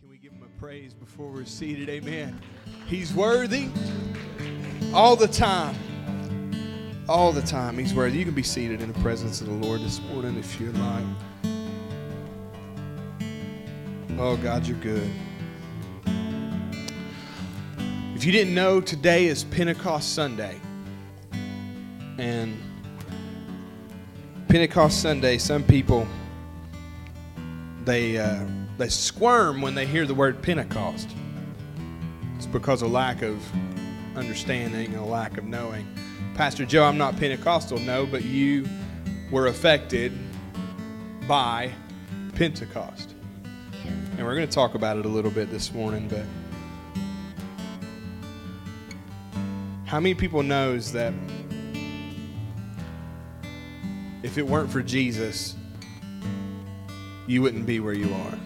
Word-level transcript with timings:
Can 0.00 0.10
we 0.10 0.18
give 0.18 0.30
him 0.30 0.44
a 0.44 0.60
praise 0.60 0.94
before 0.94 1.28
we're 1.28 1.44
seated? 1.44 1.88
Amen. 1.88 2.40
He's 2.86 3.12
worthy 3.12 3.68
all 4.94 5.16
the 5.16 5.26
time. 5.26 5.74
All 7.08 7.32
the 7.32 7.42
time. 7.42 7.76
He's 7.76 7.92
worthy. 7.92 8.18
You 8.18 8.24
can 8.24 8.32
be 8.32 8.44
seated 8.44 8.80
in 8.80 8.92
the 8.92 8.98
presence 9.00 9.40
of 9.40 9.48
the 9.48 9.54
Lord 9.54 9.80
this 9.80 10.00
morning 10.02 10.38
if 10.38 10.60
you 10.60 10.70
like. 10.70 11.04
Oh, 14.20 14.36
God, 14.36 14.68
you're 14.68 14.78
good. 14.78 15.10
If 18.14 18.24
you 18.24 18.30
didn't 18.30 18.54
know, 18.54 18.80
today 18.80 19.26
is 19.26 19.42
Pentecost 19.42 20.14
Sunday. 20.14 20.60
And 22.18 22.56
Pentecost 24.48 25.02
Sunday, 25.02 25.38
some 25.38 25.64
people 25.64 26.06
they 27.84 28.18
uh, 28.18 28.44
they 28.78 28.88
squirm 28.88 29.60
when 29.60 29.74
they 29.74 29.86
hear 29.86 30.06
the 30.06 30.14
word 30.14 30.40
Pentecost. 30.40 31.10
It's 32.36 32.46
because 32.46 32.80
of 32.82 32.92
lack 32.92 33.22
of 33.22 33.42
understanding 34.16 34.86
and 34.86 34.96
a 34.96 35.04
lack 35.04 35.36
of 35.36 35.44
knowing. 35.44 35.86
Pastor 36.34 36.64
Joe, 36.64 36.84
I'm 36.84 36.96
not 36.96 37.16
Pentecostal, 37.16 37.80
no, 37.80 38.06
but 38.06 38.24
you 38.24 38.64
were 39.32 39.48
affected 39.48 40.12
by 41.26 41.72
Pentecost. 42.36 43.14
And 44.16 44.24
we're 44.24 44.36
going 44.36 44.46
to 44.46 44.54
talk 44.54 44.74
about 44.74 44.96
it 44.96 45.04
a 45.04 45.08
little 45.08 45.32
bit 45.32 45.50
this 45.50 45.72
morning, 45.72 46.08
but 46.08 46.24
how 49.86 49.98
many 49.98 50.14
people 50.14 50.44
knows 50.44 50.92
that 50.92 51.12
if 54.22 54.38
it 54.38 54.46
weren't 54.46 54.70
for 54.70 54.82
Jesus, 54.82 55.56
you 57.26 57.42
wouldn't 57.42 57.66
be 57.66 57.80
where 57.80 57.94
you 57.94 58.12
are? 58.12 58.38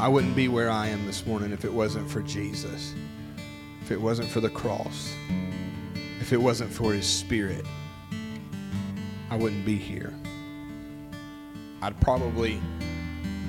I 0.00 0.08
wouldn't 0.08 0.34
be 0.34 0.48
where 0.48 0.70
I 0.70 0.86
am 0.86 1.04
this 1.04 1.26
morning 1.26 1.52
if 1.52 1.66
it 1.66 1.72
wasn't 1.72 2.10
for 2.10 2.22
Jesus, 2.22 2.94
if 3.82 3.90
it 3.90 4.00
wasn't 4.00 4.30
for 4.30 4.40
the 4.40 4.48
cross, 4.48 5.14
if 6.20 6.32
it 6.32 6.38
wasn't 6.38 6.72
for 6.72 6.94
His 6.94 7.06
Spirit. 7.06 7.66
I 9.28 9.36
wouldn't 9.36 9.66
be 9.66 9.76
here. 9.76 10.14
I'd 11.82 12.00
probably 12.00 12.62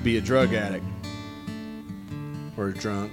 be 0.04 0.18
a 0.18 0.20
drug 0.20 0.52
addict 0.52 0.84
or 2.58 2.68
a 2.68 2.74
drunk 2.74 3.12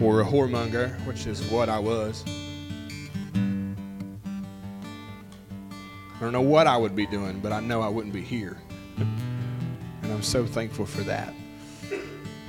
or 0.00 0.22
a 0.22 0.24
whoremonger, 0.24 0.98
which 1.06 1.26
is 1.26 1.42
what 1.50 1.68
I 1.68 1.78
was. 1.78 2.24
I 6.14 6.20
don't 6.20 6.32
know 6.32 6.40
what 6.40 6.66
I 6.66 6.78
would 6.78 6.96
be 6.96 7.06
doing, 7.06 7.40
but 7.40 7.52
I 7.52 7.60
know 7.60 7.82
I 7.82 7.88
wouldn't 7.88 8.14
be 8.14 8.22
here. 8.22 8.56
I'm 10.18 10.24
so 10.24 10.44
thankful 10.44 10.84
for 10.84 11.02
that. 11.02 11.32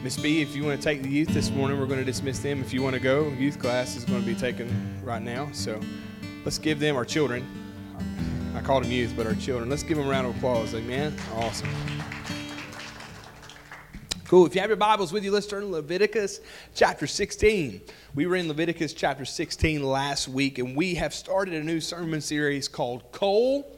Miss 0.01 0.17
B, 0.17 0.41
if 0.41 0.55
you 0.55 0.63
want 0.63 0.81
to 0.81 0.83
take 0.83 1.03
the 1.03 1.09
youth 1.09 1.27
this 1.27 1.51
morning, 1.51 1.79
we're 1.79 1.85
going 1.85 1.99
to 1.99 2.03
dismiss 2.03 2.39
them. 2.39 2.61
If 2.61 2.73
you 2.73 2.81
want 2.81 2.95
to 2.95 2.99
go, 2.99 3.27
youth 3.37 3.59
class 3.59 3.95
is 3.95 4.05
going 4.05 4.21
to 4.21 4.25
be 4.25 4.33
taken 4.33 4.99
right 5.03 5.21
now. 5.21 5.49
So 5.51 5.79
let's 6.43 6.57
give 6.57 6.79
them 6.79 6.95
our 6.95 7.05
children. 7.05 7.45
I 8.55 8.61
called 8.61 8.85
them 8.85 8.91
youth, 8.91 9.13
but 9.15 9.27
our 9.27 9.35
children. 9.35 9.69
Let's 9.69 9.83
give 9.83 9.97
them 9.97 10.07
a 10.07 10.09
round 10.09 10.25
of 10.25 10.35
applause. 10.35 10.73
Amen. 10.73 11.15
Awesome. 11.35 11.69
Cool. 14.25 14.47
If 14.47 14.55
you 14.55 14.61
have 14.61 14.71
your 14.71 14.77
Bibles 14.77 15.13
with 15.13 15.23
you, 15.23 15.29
let's 15.29 15.45
turn 15.45 15.61
to 15.61 15.67
Leviticus 15.67 16.39
chapter 16.73 17.05
16. 17.05 17.81
We 18.15 18.25
were 18.25 18.35
in 18.35 18.47
Leviticus 18.47 18.93
chapter 18.93 19.25
16 19.25 19.83
last 19.83 20.27
week, 20.27 20.57
and 20.57 20.75
we 20.75 20.95
have 20.95 21.13
started 21.13 21.53
a 21.53 21.63
new 21.63 21.81
sermon 21.81 22.19
series 22.19 22.67
called 22.67 23.11
Coal 23.11 23.77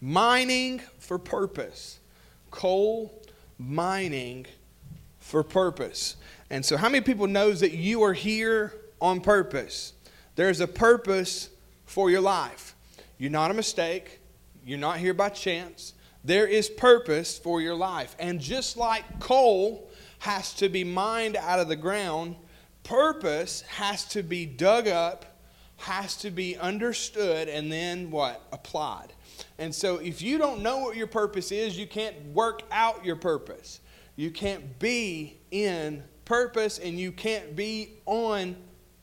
Mining 0.00 0.80
for 1.00 1.18
Purpose. 1.18 1.98
Coal 2.52 3.23
Mining 3.58 4.46
for 5.18 5.42
Purpose. 5.42 6.16
And 6.50 6.64
so, 6.64 6.76
how 6.76 6.88
many 6.88 7.02
people 7.02 7.26
knows 7.26 7.60
that 7.60 7.72
you 7.72 8.02
are 8.02 8.12
here 8.12 8.74
on 9.00 9.20
purpose? 9.20 9.92
There's 10.36 10.60
a 10.60 10.66
purpose 10.66 11.50
for 11.86 12.10
your 12.10 12.20
life. 12.20 12.74
You're 13.18 13.30
not 13.30 13.50
a 13.50 13.54
mistake. 13.54 14.20
You're 14.64 14.78
not 14.78 14.98
here 14.98 15.14
by 15.14 15.28
chance. 15.28 15.94
There 16.24 16.46
is 16.46 16.68
purpose 16.68 17.38
for 17.38 17.60
your 17.60 17.74
life. 17.74 18.16
And 18.18 18.40
just 18.40 18.76
like 18.76 19.20
coal 19.20 19.90
has 20.20 20.54
to 20.54 20.68
be 20.68 20.84
mined 20.84 21.36
out 21.36 21.60
of 21.60 21.68
the 21.68 21.76
ground, 21.76 22.36
purpose 22.82 23.60
has 23.62 24.04
to 24.06 24.22
be 24.22 24.46
dug 24.46 24.88
up, 24.88 25.26
has 25.76 26.16
to 26.18 26.30
be 26.30 26.56
understood, 26.56 27.48
and 27.48 27.70
then 27.70 28.10
what? 28.10 28.42
Applied. 28.52 29.12
And 29.58 29.74
so 29.74 29.96
if 29.96 30.22
you 30.22 30.38
don't 30.38 30.62
know 30.62 30.78
what 30.78 30.96
your 30.96 31.06
purpose 31.06 31.52
is, 31.52 31.76
you 31.76 31.86
can't 31.86 32.16
work 32.32 32.62
out 32.70 33.04
your 33.04 33.16
purpose. 33.16 33.80
You 34.16 34.30
can't 34.30 34.78
be 34.78 35.38
in 35.50 36.02
purpose 36.24 36.78
and 36.78 36.98
you 36.98 37.12
can't 37.12 37.54
be 37.56 37.94
on 38.06 38.56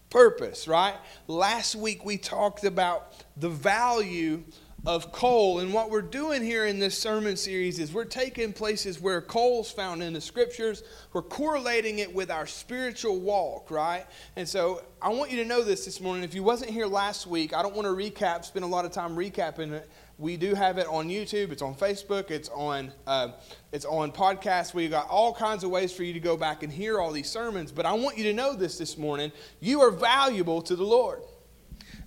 purpose, 0.10 0.68
right? 0.68 0.96
Last 1.28 1.76
week 1.76 2.06
we 2.06 2.18
talked 2.18 2.64
about 2.64 3.14
the 3.38 3.50
value 3.50 4.44
of 4.86 5.12
coal. 5.12 5.60
And 5.60 5.74
what 5.74 5.92
we're 5.92 6.02
doing 6.02 6.42
here 6.44 6.66
in 6.66 6.80
this 6.80 6.98
sermon 6.98 7.38
series 7.38 7.78
is 7.78 7.94
we're 7.94 8.04
taking 8.04 8.52
places 8.52 9.00
where 9.00 9.22
coal's 9.22 9.72
found 9.72 10.02
in 10.02 10.14
the 10.14 10.22
scriptures, 10.22 10.84
we're 11.14 11.22
correlating 11.22 12.00
it 12.00 12.14
with 12.14 12.32
our 12.32 12.48
spiritual 12.48 13.20
walk, 13.20 13.70
right? 13.70 14.06
And 14.36 14.48
so 14.48 14.82
I 15.00 15.10
want 15.10 15.30
you 15.30 15.38
to 15.38 15.46
know 15.46 15.64
this 15.64 15.86
this 15.86 16.02
morning. 16.02 16.24
If 16.24 16.34
you 16.34 16.42
wasn't 16.42 16.72
here 16.72 16.88
last 16.88 17.28
week, 17.28 17.54
I 17.54 17.62
don't 17.62 17.76
want 17.76 17.86
to 17.86 17.94
recap, 17.94 18.44
spend 18.44 18.66
a 18.66 18.68
lot 18.68 18.86
of 18.86 18.92
time 18.92 19.16
recapping 19.16 19.72
it. 19.72 19.90
We 20.18 20.38
do 20.38 20.56
have 20.56 20.78
it 20.78 20.88
on 20.88 21.10
YouTube. 21.10 21.52
It's 21.52 21.64
on 21.64 21.74
Facebook. 21.74 22.30
It's 22.30 22.50
on 22.50 22.92
uh, 23.08 23.30
it's 23.72 23.86
on 23.86 24.12
podcasts. 24.12 24.72
We've 24.72 24.92
got 24.92 25.10
all 25.10 25.34
kinds 25.34 25.64
of 25.64 25.72
ways 25.72 25.92
for 25.92 26.04
you 26.04 26.14
to 26.14 26.20
go 26.20 26.38
back 26.38 26.62
and 26.62 26.72
hear 26.72 27.00
all 27.00 27.12
these 27.12 27.30
sermons. 27.30 27.72
But 27.72 27.88
I 27.88 27.94
want 27.94 28.20
you 28.20 28.26
to 28.26 28.34
know 28.34 28.54
this 28.54 28.78
this 28.78 29.00
morning. 29.00 29.32
You 29.60 29.82
are 29.82 29.90
valuable 29.90 30.62
to 30.64 30.76
the 30.76 30.84
Lord. 30.84 31.22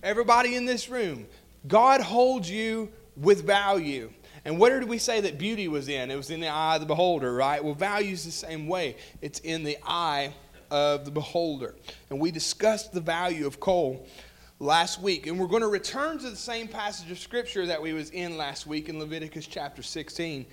Everybody 0.05 0.55
in 0.55 0.65
this 0.65 0.89
room, 0.89 1.27
God 1.67 2.01
holds 2.01 2.51
you 2.51 2.91
with 3.17 3.45
value. 3.45 4.11
And 4.45 4.59
where 4.59 4.79
did 4.79 4.89
we 4.89 4.99
say 4.99 5.21
that 5.23 5.39
beauty 5.39 5.69
was 5.69 5.89
in? 5.89 6.11
It 6.11 6.17
was 6.17 6.31
in 6.31 6.41
the 6.41 6.49
eye 6.49 6.75
of 6.75 6.81
the 6.81 6.87
beholder, 6.87 7.33
right? 7.35 7.65
Well, 7.65 7.75
value 7.75 8.13
is 8.13 8.25
the 8.25 8.31
same 8.31 8.67
way. 8.67 8.97
It's 9.23 9.39
in 9.41 9.65
the 9.65 9.79
eye 9.83 10.35
of 10.71 11.05
the 11.05 11.11
beholder. 11.11 11.75
And 12.11 12.21
we 12.21 12.31
discussed 12.31 12.93
the 12.93 13.01
value 13.01 13.47
of 13.47 13.61
coal 13.61 14.07
last 14.59 15.01
week. 15.01 15.27
And 15.27 15.39
we're 15.39 15.47
going 15.47 15.63
to 15.63 15.69
return 15.69 16.19
to 16.19 16.29
the 16.29 16.37
same 16.37 16.69
passage 16.69 17.11
of 17.11 17.19
scripture 17.19 17.65
that 17.67 17.81
we 17.81 17.95
was 17.95 18.11
in 18.11 18.37
last 18.37 18.67
week 18.67 18.89
in 18.89 18.99
Leviticus 18.99 19.47
chapter 19.47 19.83
16. 19.83 20.45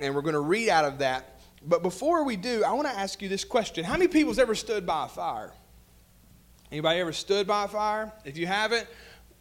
And 0.00 0.14
we're 0.14 0.22
going 0.22 0.34
to 0.34 0.40
read 0.40 0.68
out 0.68 0.84
of 0.84 0.98
that. 0.98 1.40
But 1.64 1.82
before 1.82 2.24
we 2.24 2.36
do, 2.36 2.64
I 2.64 2.72
want 2.72 2.88
to 2.88 2.98
ask 2.98 3.22
you 3.22 3.28
this 3.28 3.44
question. 3.44 3.84
How 3.84 3.92
many 3.92 4.08
people's 4.08 4.38
ever 4.38 4.54
stood 4.54 4.86
by 4.86 5.04
a 5.04 5.08
fire? 5.08 5.52
Anybody 6.72 7.00
ever 7.00 7.12
stood 7.12 7.46
by 7.46 7.64
a 7.64 7.68
fire? 7.68 8.12
If 8.24 8.38
you 8.38 8.46
haven't, 8.46 8.86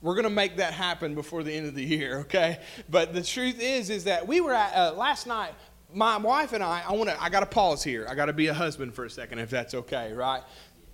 we're 0.02 0.16
going 0.16 0.24
to 0.24 0.30
make 0.30 0.58
that 0.58 0.74
happen 0.74 1.14
before 1.16 1.44
the 1.44 1.54
end 1.54 1.68
of 1.68 1.76
the 1.76 1.84
year, 1.84 2.20
okay? 2.20 2.60
But 2.90 3.14
the 3.14 3.22
truth 3.22 3.60
is, 3.62 3.90
is 3.90 4.06
that 4.06 4.28
we 4.28 4.40
were 4.42 4.54
at 4.54 4.74
uh, 4.74 4.94
last 4.94 5.28
night. 5.28 5.54
My 5.94 6.18
wife 6.18 6.54
and 6.54 6.64
I, 6.64 6.84
I 6.88 6.94
want 6.94 7.10
to. 7.10 7.22
I 7.22 7.30
got 7.30 7.40
to 7.40 7.48
pause 7.48 7.84
here. 7.84 8.06
I 8.08 8.14
got 8.14 8.28
to 8.28 8.34
be 8.34 8.48
a 8.48 8.54
husband 8.54 8.94
for 8.94 9.06
a 9.06 9.10
second, 9.10 9.40
if 9.40 9.50
that's 9.50 9.74
okay, 9.74 10.14
right? 10.14 10.44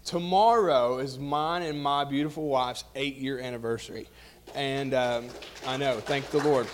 Tomorrow 0.06 1.00
is 1.00 1.20
mine 1.20 1.64
and 1.64 1.82
my 1.82 2.06
beautiful 2.06 2.48
wife's 2.48 2.86
eight-year 2.96 3.40
anniversary, 3.40 4.08
and 4.54 4.94
um, 4.94 5.28
I 5.68 5.78
know. 5.78 6.00
Thank 6.00 6.30
the 6.30 6.38
Lord. 6.44 6.68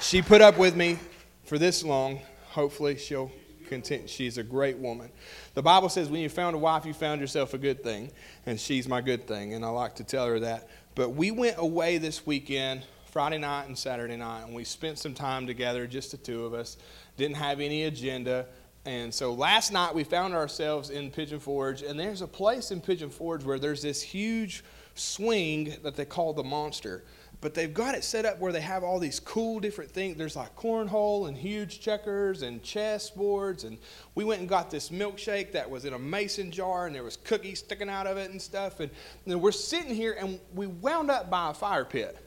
She 0.00 0.20
put 0.20 0.42
up 0.42 0.58
with 0.58 0.76
me 0.76 0.98
for 1.44 1.58
this 1.58 1.82
long. 1.82 2.20
Hopefully, 2.48 2.98
she'll 2.98 3.30
continue. 3.68 4.06
She's 4.08 4.38
a 4.38 4.42
great 4.42 4.76
woman. 4.76 5.10
The 5.54 5.62
Bible 5.62 5.88
says, 5.88 6.08
when 6.08 6.20
you 6.20 6.28
found 6.28 6.54
a 6.54 6.58
wife, 6.58 6.84
you 6.84 6.92
found 6.92 7.20
yourself 7.20 7.54
a 7.54 7.58
good 7.58 7.82
thing, 7.82 8.10
and 8.44 8.60
she's 8.60 8.86
my 8.86 9.00
good 9.00 9.26
thing, 9.26 9.54
and 9.54 9.64
I 9.64 9.68
like 9.68 9.94
to 9.96 10.04
tell 10.04 10.26
her 10.26 10.38
that. 10.40 10.68
But 10.96 11.10
we 11.10 11.30
went 11.30 11.58
away 11.58 11.98
this 11.98 12.24
weekend, 12.26 12.82
Friday 13.10 13.36
night 13.36 13.66
and 13.66 13.76
Saturday 13.76 14.16
night, 14.16 14.44
and 14.44 14.54
we 14.54 14.64
spent 14.64 14.98
some 14.98 15.12
time 15.12 15.46
together, 15.46 15.86
just 15.86 16.10
the 16.10 16.16
two 16.16 16.46
of 16.46 16.54
us. 16.54 16.78
Didn't 17.18 17.36
have 17.36 17.60
any 17.60 17.84
agenda. 17.84 18.46
And 18.86 19.12
so 19.12 19.34
last 19.34 19.72
night 19.72 19.94
we 19.94 20.04
found 20.04 20.32
ourselves 20.32 20.88
in 20.88 21.10
Pigeon 21.10 21.38
Forge, 21.38 21.82
and 21.82 22.00
there's 22.00 22.22
a 22.22 22.26
place 22.26 22.70
in 22.70 22.80
Pigeon 22.80 23.10
Forge 23.10 23.44
where 23.44 23.58
there's 23.58 23.82
this 23.82 24.00
huge 24.00 24.64
swing 24.94 25.76
that 25.82 25.96
they 25.96 26.06
call 26.06 26.32
the 26.32 26.42
Monster 26.42 27.04
but 27.46 27.54
they've 27.54 27.72
got 27.72 27.94
it 27.94 28.02
set 28.02 28.24
up 28.24 28.40
where 28.40 28.50
they 28.50 28.60
have 28.60 28.82
all 28.82 28.98
these 28.98 29.20
cool 29.20 29.60
different 29.60 29.88
things. 29.88 30.16
There's 30.16 30.34
like 30.34 30.56
cornhole 30.56 31.28
and 31.28 31.36
huge 31.36 31.78
checkers 31.78 32.42
and 32.42 32.60
chess 32.60 33.08
boards. 33.08 33.62
And 33.62 33.78
we 34.16 34.24
went 34.24 34.40
and 34.40 34.48
got 34.48 34.68
this 34.68 34.88
milkshake 34.88 35.52
that 35.52 35.70
was 35.70 35.84
in 35.84 35.94
a 35.94 35.98
mason 36.00 36.50
jar 36.50 36.86
and 36.86 36.92
there 36.92 37.04
was 37.04 37.16
cookies 37.16 37.60
sticking 37.60 37.88
out 37.88 38.08
of 38.08 38.16
it 38.16 38.32
and 38.32 38.42
stuff. 38.42 38.80
And, 38.80 38.90
and 39.26 39.40
we're 39.40 39.52
sitting 39.52 39.94
here 39.94 40.16
and 40.18 40.40
we 40.56 40.66
wound 40.66 41.08
up 41.08 41.30
by 41.30 41.52
a 41.52 41.54
fire 41.54 41.84
pit. 41.84 42.18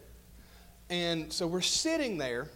And 0.89 1.33
so 1.33 1.47
we're 1.47 1.59
sitting 1.59 2.17
there 2.17 2.47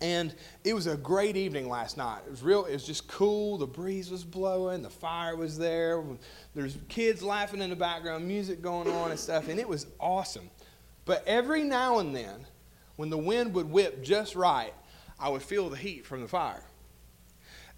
and 0.00 0.34
it 0.64 0.74
was 0.74 0.88
a 0.88 0.96
great 0.96 1.36
evening 1.36 1.68
last 1.68 1.96
night. 1.96 2.22
It 2.26 2.30
was 2.32 2.42
real, 2.42 2.64
it 2.64 2.72
was 2.72 2.84
just 2.84 3.06
cool. 3.06 3.56
The 3.56 3.68
breeze 3.68 4.10
was 4.10 4.24
blowing, 4.24 4.82
the 4.82 4.90
fire 4.90 5.36
was 5.36 5.56
there. 5.56 6.02
There's 6.56 6.76
kids 6.88 7.22
laughing 7.22 7.62
in 7.62 7.70
the 7.70 7.76
background, 7.76 8.26
music 8.26 8.62
going 8.62 8.90
on 8.90 9.12
and 9.12 9.20
stuff, 9.20 9.48
and 9.48 9.60
it 9.60 9.68
was 9.68 9.86
awesome. 10.00 10.50
But 11.04 11.26
every 11.26 11.62
now 11.62 11.98
and 11.98 12.14
then, 12.14 12.46
when 12.96 13.10
the 13.10 13.18
wind 13.18 13.54
would 13.54 13.70
whip 13.70 14.02
just 14.02 14.34
right, 14.36 14.72
I 15.18 15.28
would 15.28 15.42
feel 15.42 15.68
the 15.68 15.76
heat 15.76 16.06
from 16.06 16.20
the 16.20 16.28
fire. 16.28 16.64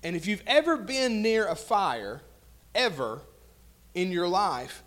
And 0.03 0.15
if 0.15 0.27
you've 0.27 0.43
ever 0.47 0.77
been 0.77 1.23
near 1.23 1.47
a 1.47 1.57
fire, 1.57 2.21
ever 2.75 3.23
in 3.95 4.13
your 4.13 4.29
life, 4.29 4.83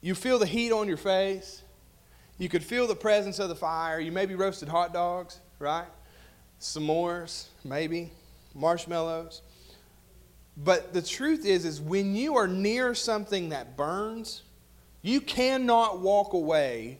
you 0.00 0.14
feel 0.14 0.38
the 0.38 0.46
heat 0.46 0.72
on 0.72 0.88
your 0.88 0.96
face. 0.96 1.62
You 2.38 2.48
could 2.48 2.64
feel 2.64 2.86
the 2.86 2.96
presence 2.96 3.38
of 3.38 3.48
the 3.48 3.54
fire. 3.54 4.00
You 4.00 4.12
maybe 4.12 4.34
roasted 4.34 4.68
hot 4.68 4.92
dogs, 4.92 5.40
right? 5.58 5.86
S'mores, 6.60 7.46
maybe, 7.64 8.10
marshmallows. 8.54 9.42
But 10.56 10.92
the 10.92 11.02
truth 11.02 11.46
is, 11.46 11.64
is 11.64 11.80
when 11.80 12.14
you 12.14 12.36
are 12.36 12.48
near 12.48 12.94
something 12.94 13.50
that 13.50 13.76
burns, 13.76 14.42
you 15.00 15.20
cannot 15.20 16.00
walk 16.00 16.34
away 16.34 16.98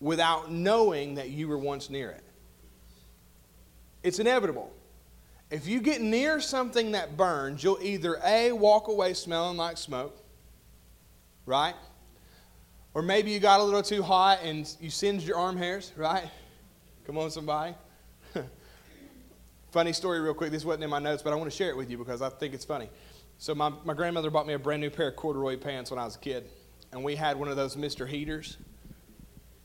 without 0.00 0.50
knowing 0.50 1.16
that 1.16 1.30
you 1.30 1.48
were 1.48 1.58
once 1.58 1.90
near 1.90 2.10
it. 2.10 2.24
It's 4.02 4.18
inevitable. 4.18 4.72
If 5.50 5.66
you 5.66 5.80
get 5.80 6.00
near 6.00 6.40
something 6.40 6.92
that 6.92 7.16
burns, 7.16 7.64
you'll 7.64 7.82
either 7.82 8.20
A, 8.24 8.52
walk 8.52 8.88
away 8.88 9.14
smelling 9.14 9.56
like 9.56 9.78
smoke, 9.78 10.16
right? 11.46 11.74
Or 12.94 13.02
maybe 13.02 13.30
you 13.30 13.40
got 13.40 13.60
a 13.60 13.62
little 13.62 13.82
too 13.82 14.02
hot 14.02 14.40
and 14.42 14.72
you 14.80 14.90
singed 14.90 15.26
your 15.26 15.38
arm 15.38 15.56
hairs, 15.56 15.92
right? 15.96 16.28
Come 17.06 17.16
on, 17.16 17.30
somebody. 17.30 17.74
funny 19.70 19.92
story, 19.92 20.20
real 20.20 20.34
quick. 20.34 20.50
This 20.50 20.64
wasn't 20.64 20.84
in 20.84 20.90
my 20.90 20.98
notes, 20.98 21.22
but 21.22 21.32
I 21.32 21.36
want 21.36 21.50
to 21.50 21.56
share 21.56 21.70
it 21.70 21.76
with 21.76 21.90
you 21.90 21.96
because 21.96 22.20
I 22.22 22.28
think 22.28 22.54
it's 22.54 22.64
funny. 22.64 22.88
So, 23.38 23.54
my, 23.54 23.72
my 23.84 23.94
grandmother 23.94 24.30
bought 24.30 24.46
me 24.46 24.54
a 24.54 24.58
brand 24.58 24.80
new 24.80 24.90
pair 24.90 25.08
of 25.08 25.16
corduroy 25.16 25.56
pants 25.56 25.90
when 25.90 25.98
I 25.98 26.04
was 26.04 26.16
a 26.16 26.18
kid, 26.18 26.50
and 26.92 27.04
we 27.04 27.14
had 27.14 27.38
one 27.38 27.48
of 27.48 27.56
those 27.56 27.76
Mr. 27.76 28.06
Heaters. 28.06 28.56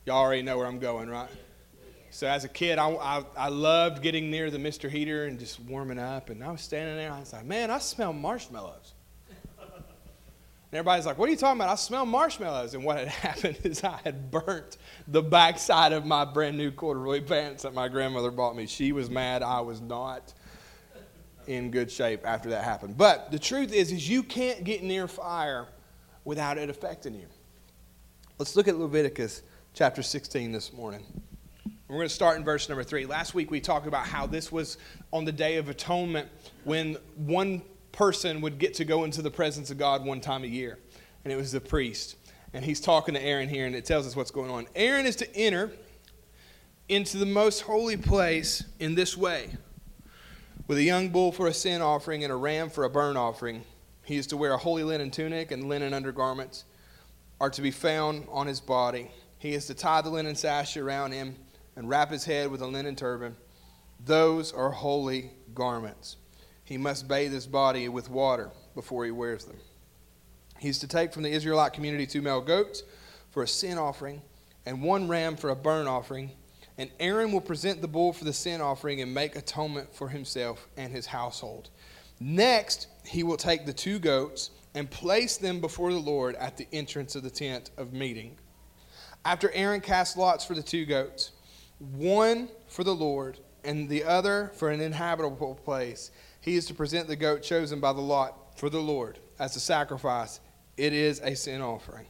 Y'all 0.05 0.17
already 0.17 0.41
know 0.41 0.57
where 0.57 0.67
I'm 0.67 0.79
going, 0.79 1.09
right? 1.09 1.29
So 2.09 2.27
as 2.27 2.43
a 2.43 2.49
kid, 2.49 2.77
I, 2.77 2.89
I, 2.89 3.23
I, 3.37 3.47
loved 3.47 4.03
getting 4.03 4.29
near 4.29 4.51
the 4.51 4.59
Mr. 4.59 4.87
Heater 4.89 5.25
and 5.25 5.39
just 5.39 5.59
warming 5.61 5.97
up. 5.97 6.29
And 6.29 6.43
I 6.43 6.51
was 6.51 6.61
standing 6.61 6.95
there, 6.95 7.11
I 7.11 7.19
was 7.19 7.33
like, 7.33 7.45
man, 7.45 7.71
I 7.71 7.79
smell 7.79 8.13
marshmallows. 8.13 8.93
and 9.59 9.69
everybody's 10.73 11.07
like, 11.07 11.17
what 11.17 11.27
are 11.27 11.31
you 11.31 11.37
talking 11.37 11.59
about? 11.59 11.71
I 11.71 11.75
smell 11.75 12.05
marshmallows. 12.05 12.75
And 12.75 12.83
what 12.83 12.99
had 12.99 13.07
happened 13.07 13.57
is 13.63 13.83
I 13.83 13.99
had 14.03 14.29
burnt 14.29 14.77
the 15.07 15.23
backside 15.23 15.91
of 15.91 16.05
my 16.05 16.23
brand 16.23 16.55
new 16.55 16.69
corduroy 16.69 17.21
pants 17.21 17.63
that 17.63 17.73
my 17.73 17.87
grandmother 17.87 18.29
bought 18.29 18.55
me. 18.55 18.67
She 18.67 18.91
was 18.91 19.09
mad. 19.09 19.41
I 19.41 19.61
was 19.61 19.81
not 19.81 20.33
in 21.47 21.71
good 21.71 21.89
shape 21.89 22.27
after 22.27 22.49
that 22.49 22.63
happened. 22.63 22.95
But 22.95 23.31
the 23.31 23.39
truth 23.39 23.73
is, 23.73 23.91
is 23.91 24.07
you 24.07 24.21
can't 24.21 24.63
get 24.63 24.83
near 24.83 25.07
fire 25.07 25.67
without 26.25 26.59
it 26.59 26.69
affecting 26.69 27.15
you. 27.15 27.25
Let's 28.37 28.55
look 28.55 28.67
at 28.67 28.77
Leviticus 28.77 29.41
chapter 29.73 30.03
16 30.03 30.51
this 30.51 30.71
morning. 30.71 31.03
We're 31.87 31.95
going 31.95 32.07
to 32.07 32.13
start 32.13 32.37
in 32.37 32.43
verse 32.43 32.69
number 32.69 32.83
three. 32.83 33.07
Last 33.07 33.33
week 33.33 33.49
we 33.49 33.59
talked 33.59 33.87
about 33.87 34.05
how 34.05 34.27
this 34.27 34.51
was 34.51 34.77
on 35.11 35.25
the 35.25 35.31
Day 35.31 35.57
of 35.57 35.67
Atonement 35.67 36.27
when 36.63 36.95
one 37.15 37.63
person 37.91 38.39
would 38.41 38.59
get 38.59 38.75
to 38.75 38.85
go 38.85 39.03
into 39.03 39.23
the 39.23 39.31
presence 39.31 39.71
of 39.71 39.79
God 39.79 40.05
one 40.05 40.21
time 40.21 40.43
a 40.43 40.47
year, 40.47 40.77
and 41.23 41.33
it 41.33 41.35
was 41.35 41.51
the 41.51 41.59
priest. 41.59 42.17
And 42.53 42.63
he's 42.63 42.79
talking 42.79 43.15
to 43.15 43.21
Aaron 43.21 43.49
here, 43.49 43.65
and 43.65 43.75
it 43.75 43.83
tells 43.83 44.05
us 44.05 44.15
what's 44.15 44.29
going 44.29 44.51
on. 44.51 44.67
Aaron 44.75 45.07
is 45.07 45.15
to 45.17 45.35
enter 45.35 45.71
into 46.87 47.17
the 47.17 47.25
most 47.25 47.61
holy 47.61 47.97
place 47.97 48.63
in 48.79 48.93
this 48.93 49.17
way 49.17 49.49
with 50.67 50.77
a 50.77 50.83
young 50.83 51.09
bull 51.09 51.31
for 51.31 51.47
a 51.47 51.53
sin 51.53 51.81
offering 51.81 52.23
and 52.23 52.31
a 52.31 52.35
ram 52.35 52.69
for 52.69 52.83
a 52.83 52.91
burnt 52.91 53.17
offering. 53.17 53.63
He 54.03 54.17
is 54.17 54.27
to 54.27 54.37
wear 54.37 54.53
a 54.53 54.57
holy 54.57 54.83
linen 54.83 55.09
tunic 55.09 55.49
and 55.49 55.67
linen 55.67 55.95
undergarments 55.95 56.65
are 57.41 57.49
to 57.49 57.61
be 57.63 57.71
found 57.71 58.27
on 58.29 58.45
his 58.45 58.61
body 58.61 59.09
he 59.43 59.53
is 59.53 59.65
to 59.65 59.73
tie 59.73 59.99
the 59.99 60.09
linen 60.09 60.35
sash 60.35 60.77
around 60.77 61.11
him 61.11 61.35
and 61.75 61.89
wrap 61.89 62.09
his 62.09 62.23
head 62.23 62.49
with 62.49 62.61
a 62.61 62.65
linen 62.65 62.95
turban. 62.95 63.35
Those 64.05 64.53
are 64.53 64.69
holy 64.69 65.31
garments. 65.53 66.15
He 66.63 66.77
must 66.77 67.09
bathe 67.09 67.33
his 67.33 67.45
body 67.45 67.89
with 67.89 68.09
water 68.09 68.51
before 68.73 69.03
he 69.03 69.11
wears 69.11 69.43
them. 69.43 69.57
He's 70.59 70.79
to 70.79 70.87
take 70.87 71.11
from 71.11 71.23
the 71.23 71.29
Israelite 71.29 71.73
community 71.73 72.07
two 72.07 72.21
male 72.21 72.39
goats 72.39 72.83
for 73.31 73.43
a 73.43 73.47
sin 73.47 73.77
offering 73.77 74.21
and 74.65 74.81
one 74.81 75.09
ram 75.09 75.35
for 75.35 75.49
a 75.49 75.55
burnt 75.57 75.89
offering. 75.89 76.31
And 76.77 76.89
Aaron 77.01 77.33
will 77.33 77.41
present 77.41 77.81
the 77.81 77.87
bull 77.89 78.13
for 78.13 78.23
the 78.23 78.31
sin 78.31 78.61
offering 78.61 79.01
and 79.01 79.13
make 79.13 79.35
atonement 79.35 79.93
for 79.93 80.07
himself 80.07 80.69
and 80.77 80.89
his 80.89 81.05
household. 81.05 81.69
Next, 82.21 82.87
he 83.05 83.23
will 83.23 83.35
take 83.35 83.65
the 83.65 83.73
two 83.73 83.99
goats 83.99 84.51
and 84.73 84.89
place 84.89 85.35
them 85.35 85.59
before 85.59 85.91
the 85.91 85.99
Lord 85.99 86.35
at 86.35 86.55
the 86.55 86.65
entrance 86.71 87.17
of 87.17 87.23
the 87.23 87.29
tent 87.29 87.71
of 87.75 87.91
meeting. 87.91 88.37
After 89.25 89.49
Aaron 89.51 89.81
cast 89.81 90.17
lots 90.17 90.43
for 90.43 90.53
the 90.53 90.63
two 90.63 90.85
goats, 90.85 91.31
one 91.79 92.49
for 92.67 92.83
the 92.83 92.95
Lord 92.95 93.39
and 93.63 93.87
the 93.87 94.03
other 94.03 94.51
for 94.55 94.69
an 94.69 94.81
inhabitable 94.81 95.55
place, 95.63 96.11
he 96.41 96.55
is 96.55 96.65
to 96.65 96.73
present 96.73 97.07
the 97.07 97.15
goat 97.15 97.41
chosen 97.41 97.79
by 97.79 97.93
the 97.93 98.01
lot 98.01 98.57
for 98.57 98.69
the 98.69 98.81
Lord 98.81 99.19
as 99.39 99.55
a 99.55 99.61
sacrifice. 99.61 100.41
It 100.75 100.91
is 100.91 101.21
a 101.21 101.35
sin 101.35 101.61
offering. 101.61 102.07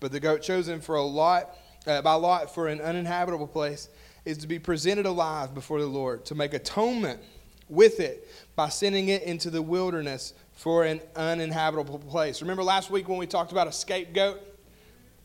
But 0.00 0.12
the 0.12 0.20
goat 0.20 0.40
chosen 0.40 0.80
for 0.80 0.96
a 0.96 1.02
lot, 1.02 1.56
uh, 1.86 2.00
by 2.00 2.14
lot 2.14 2.54
for 2.54 2.68
an 2.68 2.80
uninhabitable 2.80 3.48
place 3.48 3.88
is 4.24 4.38
to 4.38 4.46
be 4.46 4.58
presented 4.58 5.06
alive 5.06 5.54
before 5.54 5.80
the 5.80 5.86
Lord 5.86 6.24
to 6.26 6.34
make 6.34 6.54
atonement 6.54 7.20
with 7.68 8.00
it 8.00 8.28
by 8.56 8.68
sending 8.68 9.08
it 9.08 9.22
into 9.22 9.50
the 9.50 9.60
wilderness 9.60 10.32
for 10.52 10.84
an 10.84 11.00
uninhabitable 11.14 11.98
place. 11.98 12.40
Remember 12.40 12.62
last 12.62 12.90
week 12.90 13.08
when 13.08 13.18
we 13.18 13.26
talked 13.26 13.52
about 13.52 13.66
a 13.66 13.72
scapegoat? 13.72 14.40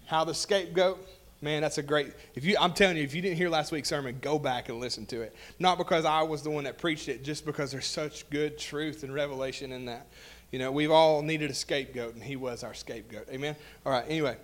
How 0.06 0.26
the 0.26 0.34
scapegoat 0.34 1.08
Man, 1.44 1.62
that's 1.62 1.78
a 1.78 1.84
great. 1.84 2.14
If 2.36 2.46
you, 2.46 2.56
I'm 2.58 2.72
telling 2.72 2.96
you, 2.96 3.04
if 3.04 3.14
you 3.14 3.22
didn't 3.22 3.36
hear 3.36 3.50
last 3.50 3.74
week's 3.74 3.90
sermon, 3.90 4.18
go 4.22 4.40
back 4.40 4.70
and 4.70 4.80
listen 4.80 5.06
to 5.08 5.22
it. 5.22 5.36
Not 5.60 5.78
because 5.78 6.06
I 6.06 6.22
was 6.22 6.42
the 6.42 6.50
one 6.50 6.64
that 6.64 6.78
preached 6.78 7.10
it, 7.10 7.22
just 7.22 7.46
because 7.46 7.70
there's 7.70 7.86
such 7.86 8.30
good 8.30 8.58
truth 8.58 9.04
and 9.04 9.14
revelation 9.14 9.74
in 9.74 9.86
that. 9.88 10.08
You 10.52 10.60
know, 10.60 10.72
we've 10.72 10.90
all 10.90 11.22
needed 11.22 11.52
a 11.52 11.54
scapegoat, 11.54 12.14
and 12.14 12.24
he 12.24 12.38
was 12.38 12.64
our 12.64 12.74
scapegoat. 12.74 13.28
Amen. 13.30 13.58
All 13.86 13.92
right. 13.92 14.06
Anyway, 14.08 14.38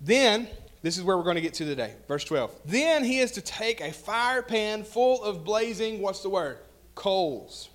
then 0.00 0.46
this 0.82 0.96
is 0.96 1.02
where 1.02 1.16
we're 1.16 1.24
going 1.24 1.34
to 1.34 1.42
get 1.42 1.54
to 1.54 1.64
today. 1.64 1.94
Verse 2.06 2.22
12. 2.22 2.54
Then 2.66 3.02
he 3.02 3.18
is 3.18 3.32
to 3.32 3.40
take 3.40 3.80
a 3.80 3.92
fire 3.92 4.42
pan 4.42 4.84
full 4.84 5.24
of 5.24 5.42
blazing. 5.42 6.00
What's 6.00 6.22
the 6.22 6.30
word? 6.30 6.58
Coals. 6.94 7.68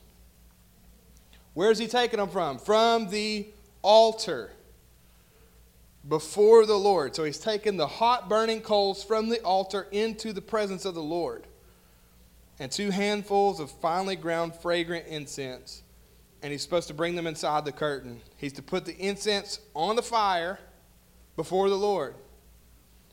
Where 1.53 1.69
is 1.69 1.79
he 1.79 1.87
taking 1.87 2.19
them 2.19 2.29
from? 2.29 2.59
From 2.59 3.09
the 3.09 3.47
altar 3.81 4.51
before 6.07 6.65
the 6.65 6.77
Lord. 6.77 7.15
So 7.15 7.23
he's 7.23 7.37
taken 7.37 7.77
the 7.77 7.87
hot 7.87 8.29
burning 8.29 8.61
coals 8.61 9.03
from 9.03 9.29
the 9.29 9.41
altar 9.41 9.87
into 9.91 10.33
the 10.33 10.41
presence 10.41 10.85
of 10.85 10.95
the 10.95 11.03
Lord. 11.03 11.47
And 12.59 12.71
two 12.71 12.89
handfuls 12.89 13.59
of 13.59 13.69
finely 13.69 14.15
ground 14.15 14.55
fragrant 14.55 15.07
incense. 15.07 15.83
And 16.41 16.51
he's 16.51 16.61
supposed 16.61 16.87
to 16.87 16.93
bring 16.93 17.15
them 17.15 17.27
inside 17.27 17.65
the 17.65 17.71
curtain. 17.71 18.21
He's 18.37 18.53
to 18.53 18.61
put 18.61 18.85
the 18.85 18.97
incense 18.97 19.59
on 19.73 19.95
the 19.95 20.03
fire 20.03 20.59
before 21.35 21.69
the 21.69 21.77
Lord 21.77 22.15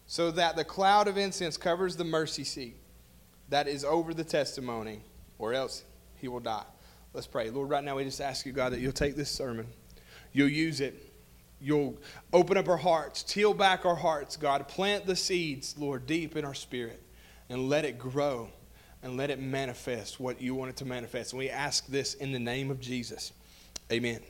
so 0.06 0.30
that 0.32 0.56
the 0.56 0.64
cloud 0.64 1.08
of 1.08 1.16
incense 1.16 1.56
covers 1.56 1.96
the 1.96 2.04
mercy 2.04 2.44
seat 2.44 2.76
that 3.48 3.68
is 3.68 3.84
over 3.84 4.14
the 4.14 4.24
testimony, 4.24 5.00
or 5.38 5.52
else 5.52 5.84
he 6.16 6.28
will 6.28 6.40
die. 6.40 6.64
Let's 7.12 7.26
pray. 7.26 7.50
Lord, 7.50 7.70
right 7.70 7.84
now 7.84 7.96
we 7.96 8.04
just 8.04 8.20
ask 8.20 8.46
you, 8.46 8.52
God, 8.52 8.72
that 8.72 8.80
you'll 8.80 8.92
take 8.92 9.16
this 9.16 9.30
sermon, 9.30 9.66
you'll 10.32 10.48
use 10.48 10.80
it 10.80 11.13
You'll 11.64 11.96
open 12.30 12.58
up 12.58 12.68
our 12.68 12.76
hearts, 12.76 13.22
till 13.22 13.54
back 13.54 13.86
our 13.86 13.96
hearts, 13.96 14.36
God. 14.36 14.68
Plant 14.68 15.06
the 15.06 15.16
seeds, 15.16 15.74
Lord, 15.78 16.06
deep 16.06 16.36
in 16.36 16.44
our 16.44 16.52
spirit 16.52 17.02
and 17.48 17.70
let 17.70 17.86
it 17.86 17.98
grow 17.98 18.50
and 19.02 19.16
let 19.16 19.30
it 19.30 19.40
manifest 19.40 20.20
what 20.20 20.42
you 20.42 20.54
want 20.54 20.68
it 20.70 20.76
to 20.76 20.84
manifest. 20.84 21.32
And 21.32 21.38
we 21.38 21.48
ask 21.48 21.86
this 21.86 22.14
in 22.14 22.32
the 22.32 22.38
name 22.38 22.70
of 22.70 22.80
Jesus. 22.80 23.32
Amen. 23.90 24.20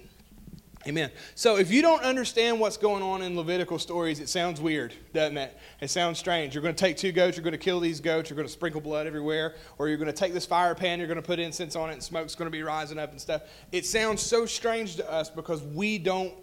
Amen. 0.87 1.11
So 1.35 1.57
if 1.57 1.73
you 1.73 1.83
don't 1.83 2.03
understand 2.03 2.61
what's 2.61 2.77
going 2.77 3.03
on 3.03 3.23
in 3.23 3.37
Levitical 3.37 3.81
stories, 3.81 4.21
it 4.21 4.29
sounds 4.29 4.61
weird, 4.61 4.95
doesn't 5.13 5.39
it? 5.39 5.57
It 5.81 5.89
sounds 5.89 6.19
strange. 6.19 6.55
You're 6.55 6.63
going 6.63 6.75
to 6.75 6.81
take 6.81 6.97
two 6.97 7.11
goats, 7.11 7.37
you're 7.37 7.43
going 7.45 7.53
to 7.53 7.59
kill 7.59 7.81
these 7.81 8.01
goats, 8.01 8.31
you're 8.31 8.37
going 8.37 8.47
to 8.47 8.53
sprinkle 8.53 8.81
blood 8.81 9.07
everywhere, 9.07 9.55
or 9.79 9.89
you're 9.89 9.97
going 9.97 10.07
to 10.07 10.13
take 10.13 10.35
this 10.35 10.47
fire 10.47 10.75
pan, 10.75 10.99
you're 10.99 11.09
going 11.09 11.17
to 11.17 11.23
put 11.23 11.39
incense 11.41 11.75
on 11.75 11.89
it, 11.89 11.95
and 11.95 12.03
smoke's 12.03 12.35
going 12.35 12.47
to 12.47 12.53
be 12.53 12.63
rising 12.63 12.99
up 12.99 13.11
and 13.11 13.21
stuff. 13.21 13.43
It 13.73 13.87
sounds 13.87 14.21
so 14.21 14.45
strange 14.45 14.97
to 14.97 15.11
us 15.11 15.31
because 15.31 15.63
we 15.63 15.99
don't 15.99 16.35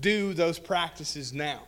do 0.00 0.34
those 0.34 0.58
practices 0.58 1.32
now. 1.32 1.60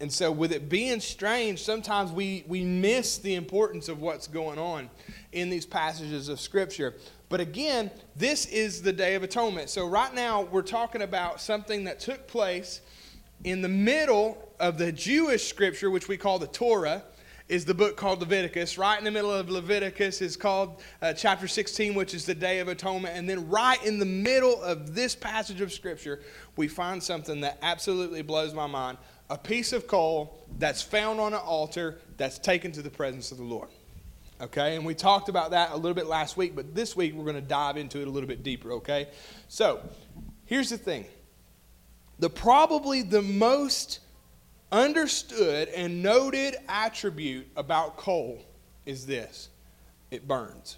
And 0.00 0.10
so, 0.10 0.32
with 0.32 0.50
it 0.52 0.70
being 0.70 0.98
strange, 0.98 1.62
sometimes 1.62 2.10
we, 2.10 2.42
we 2.48 2.64
miss 2.64 3.18
the 3.18 3.34
importance 3.34 3.88
of 3.90 4.00
what's 4.00 4.26
going 4.26 4.58
on 4.58 4.88
in 5.32 5.50
these 5.50 5.66
passages 5.66 6.30
of 6.30 6.40
Scripture. 6.40 6.94
But 7.28 7.40
again, 7.40 7.90
this 8.16 8.46
is 8.46 8.80
the 8.80 8.94
Day 8.94 9.14
of 9.14 9.22
Atonement. 9.22 9.68
So, 9.68 9.86
right 9.86 10.14
now, 10.14 10.42
we're 10.42 10.62
talking 10.62 11.02
about 11.02 11.40
something 11.40 11.84
that 11.84 12.00
took 12.00 12.26
place 12.26 12.80
in 13.44 13.60
the 13.60 13.68
middle 13.68 14.52
of 14.58 14.78
the 14.78 14.90
Jewish 14.90 15.48
Scripture, 15.48 15.90
which 15.90 16.08
we 16.08 16.16
call 16.16 16.38
the 16.38 16.46
Torah 16.46 17.02
is 17.50 17.64
the 17.64 17.74
book 17.74 17.96
called 17.96 18.20
Leviticus. 18.20 18.78
Right 18.78 18.96
in 18.96 19.04
the 19.04 19.10
middle 19.10 19.32
of 19.32 19.50
Leviticus 19.50 20.22
is 20.22 20.36
called 20.36 20.80
uh, 21.02 21.12
chapter 21.12 21.48
16, 21.48 21.94
which 21.94 22.14
is 22.14 22.24
the 22.24 22.34
Day 22.34 22.60
of 22.60 22.68
Atonement. 22.68 23.16
And 23.16 23.28
then 23.28 23.48
right 23.48 23.84
in 23.84 23.98
the 23.98 24.06
middle 24.06 24.62
of 24.62 24.94
this 24.94 25.16
passage 25.16 25.60
of 25.60 25.72
Scripture, 25.72 26.20
we 26.54 26.68
find 26.68 27.02
something 27.02 27.40
that 27.40 27.58
absolutely 27.60 28.22
blows 28.22 28.54
my 28.54 28.68
mind 28.68 28.98
a 29.30 29.36
piece 29.36 29.72
of 29.72 29.88
coal 29.88 30.46
that's 30.58 30.80
found 30.80 31.18
on 31.18 31.32
an 31.32 31.40
altar 31.40 31.98
that's 32.16 32.38
taken 32.38 32.70
to 32.72 32.82
the 32.82 32.90
presence 32.90 33.32
of 33.32 33.38
the 33.38 33.44
Lord. 33.44 33.68
Okay, 34.40 34.76
and 34.76 34.86
we 34.86 34.94
talked 34.94 35.28
about 35.28 35.50
that 35.50 35.72
a 35.72 35.76
little 35.76 35.94
bit 35.94 36.06
last 36.06 36.36
week, 36.36 36.54
but 36.54 36.74
this 36.74 36.96
week 36.96 37.14
we're 37.14 37.24
going 37.24 37.34
to 37.34 37.40
dive 37.40 37.76
into 37.76 38.00
it 38.00 38.06
a 38.06 38.10
little 38.10 38.28
bit 38.28 38.44
deeper. 38.44 38.72
Okay, 38.74 39.08
so 39.48 39.80
here's 40.46 40.70
the 40.70 40.78
thing 40.78 41.04
the 42.20 42.30
probably 42.30 43.02
the 43.02 43.22
most 43.22 43.98
understood 44.72 45.68
and 45.68 46.02
noted 46.02 46.56
attribute 46.68 47.46
about 47.56 47.96
coal 47.96 48.44
is 48.86 49.06
this 49.06 49.48
it 50.10 50.26
burns. 50.26 50.76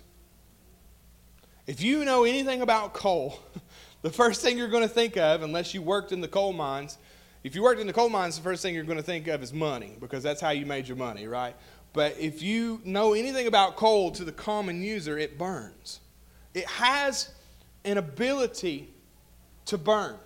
If 1.67 1.81
you 1.81 2.05
know 2.05 2.25
anything 2.25 2.61
about 2.61 2.93
coal, 2.93 3.39
the 4.03 4.11
first 4.11 4.43
thing 4.43 4.59
you're 4.59 4.69
going 4.69 4.83
to 4.83 4.89
think 4.89 5.17
of, 5.17 5.43
unless 5.43 5.73
you 5.75 5.81
worked 5.81 6.13
in 6.13 6.21
the 6.21 6.29
coal 6.29 6.53
mines, 6.53 6.99
if 7.45 7.55
you 7.55 7.63
worked 7.63 7.81
in 7.81 7.87
the 7.87 7.93
coal 7.93 8.09
mines, 8.09 8.37
the 8.37 8.43
first 8.43 8.63
thing 8.63 8.75
you're 8.75 8.85
going 8.85 8.99
to 8.99 9.03
think 9.05 9.27
of 9.29 9.43
is 9.43 9.53
money 9.53 9.97
because 10.01 10.23
that's 10.23 10.41
how 10.41 10.51
you 10.51 10.67
made 10.67 10.87
your 10.87 10.97
money, 10.97 11.27
right? 11.27 11.57
But 11.93 12.17
if 12.19 12.43
you 12.43 12.81
know 12.85 13.13
anything 13.13 13.47
about 13.47 13.77
coal 13.77 14.11
to 14.13 14.25
the 14.25 14.33
common 14.33 14.83
user, 14.83 15.19
it 15.19 15.39
burns. 15.39 16.01
It 16.55 16.67
has 16.67 17.31
an 17.85 17.99
ability 17.99 18.91
to 19.67 19.79
burn. 19.79 20.17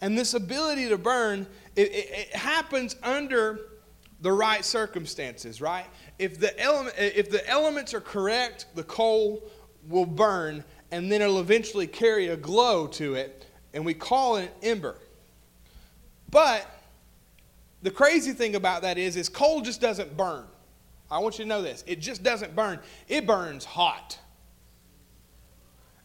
And 0.00 0.16
this 0.16 0.34
ability 0.34 0.88
to 0.88 0.98
burn, 0.98 1.46
it, 1.74 1.88
it, 1.92 2.10
it 2.10 2.36
happens 2.36 2.96
under 3.02 3.60
the 4.20 4.32
right 4.32 4.64
circumstances, 4.64 5.60
right? 5.60 5.86
If 6.18 6.38
the, 6.38 6.58
element, 6.60 6.94
if 6.98 7.30
the 7.30 7.46
elements 7.48 7.94
are 7.94 8.00
correct, 8.00 8.66
the 8.74 8.84
coal 8.84 9.42
will 9.88 10.06
burn 10.06 10.64
and 10.90 11.10
then 11.10 11.20
it'll 11.20 11.40
eventually 11.40 11.86
carry 11.86 12.28
a 12.28 12.36
glow 12.36 12.86
to 12.86 13.14
it, 13.14 13.46
and 13.74 13.84
we 13.84 13.94
call 13.94 14.36
it 14.36 14.44
an 14.44 14.70
ember. 14.70 14.96
But 16.30 16.66
the 17.82 17.90
crazy 17.90 18.32
thing 18.32 18.54
about 18.54 18.82
that 18.82 18.98
is, 18.98 19.16
is 19.16 19.28
coal 19.28 19.60
just 19.60 19.80
doesn't 19.80 20.16
burn. 20.16 20.44
I 21.10 21.18
want 21.18 21.38
you 21.38 21.44
to 21.44 21.48
know 21.48 21.62
this. 21.62 21.84
It 21.86 22.00
just 22.00 22.22
doesn't 22.22 22.54
burn. 22.54 22.80
It 23.06 23.26
burns 23.26 23.64
hot. 23.64 24.18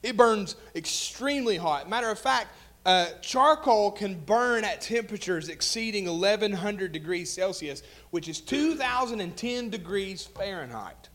It 0.01 0.17
burns 0.17 0.55
extremely 0.75 1.57
hot. 1.57 1.89
Matter 1.89 2.09
of 2.09 2.19
fact, 2.19 2.49
uh, 2.85 3.07
charcoal 3.21 3.91
can 3.91 4.19
burn 4.19 4.63
at 4.63 4.81
temperatures 4.81 5.49
exceeding 5.49 6.05
1100 6.05 6.91
degrees 6.91 7.31
Celsius, 7.31 7.81
which 8.11 8.27
is 8.27 8.41
2010 8.41 9.69
degrees 9.69 10.25
Fahrenheit. 10.25 11.09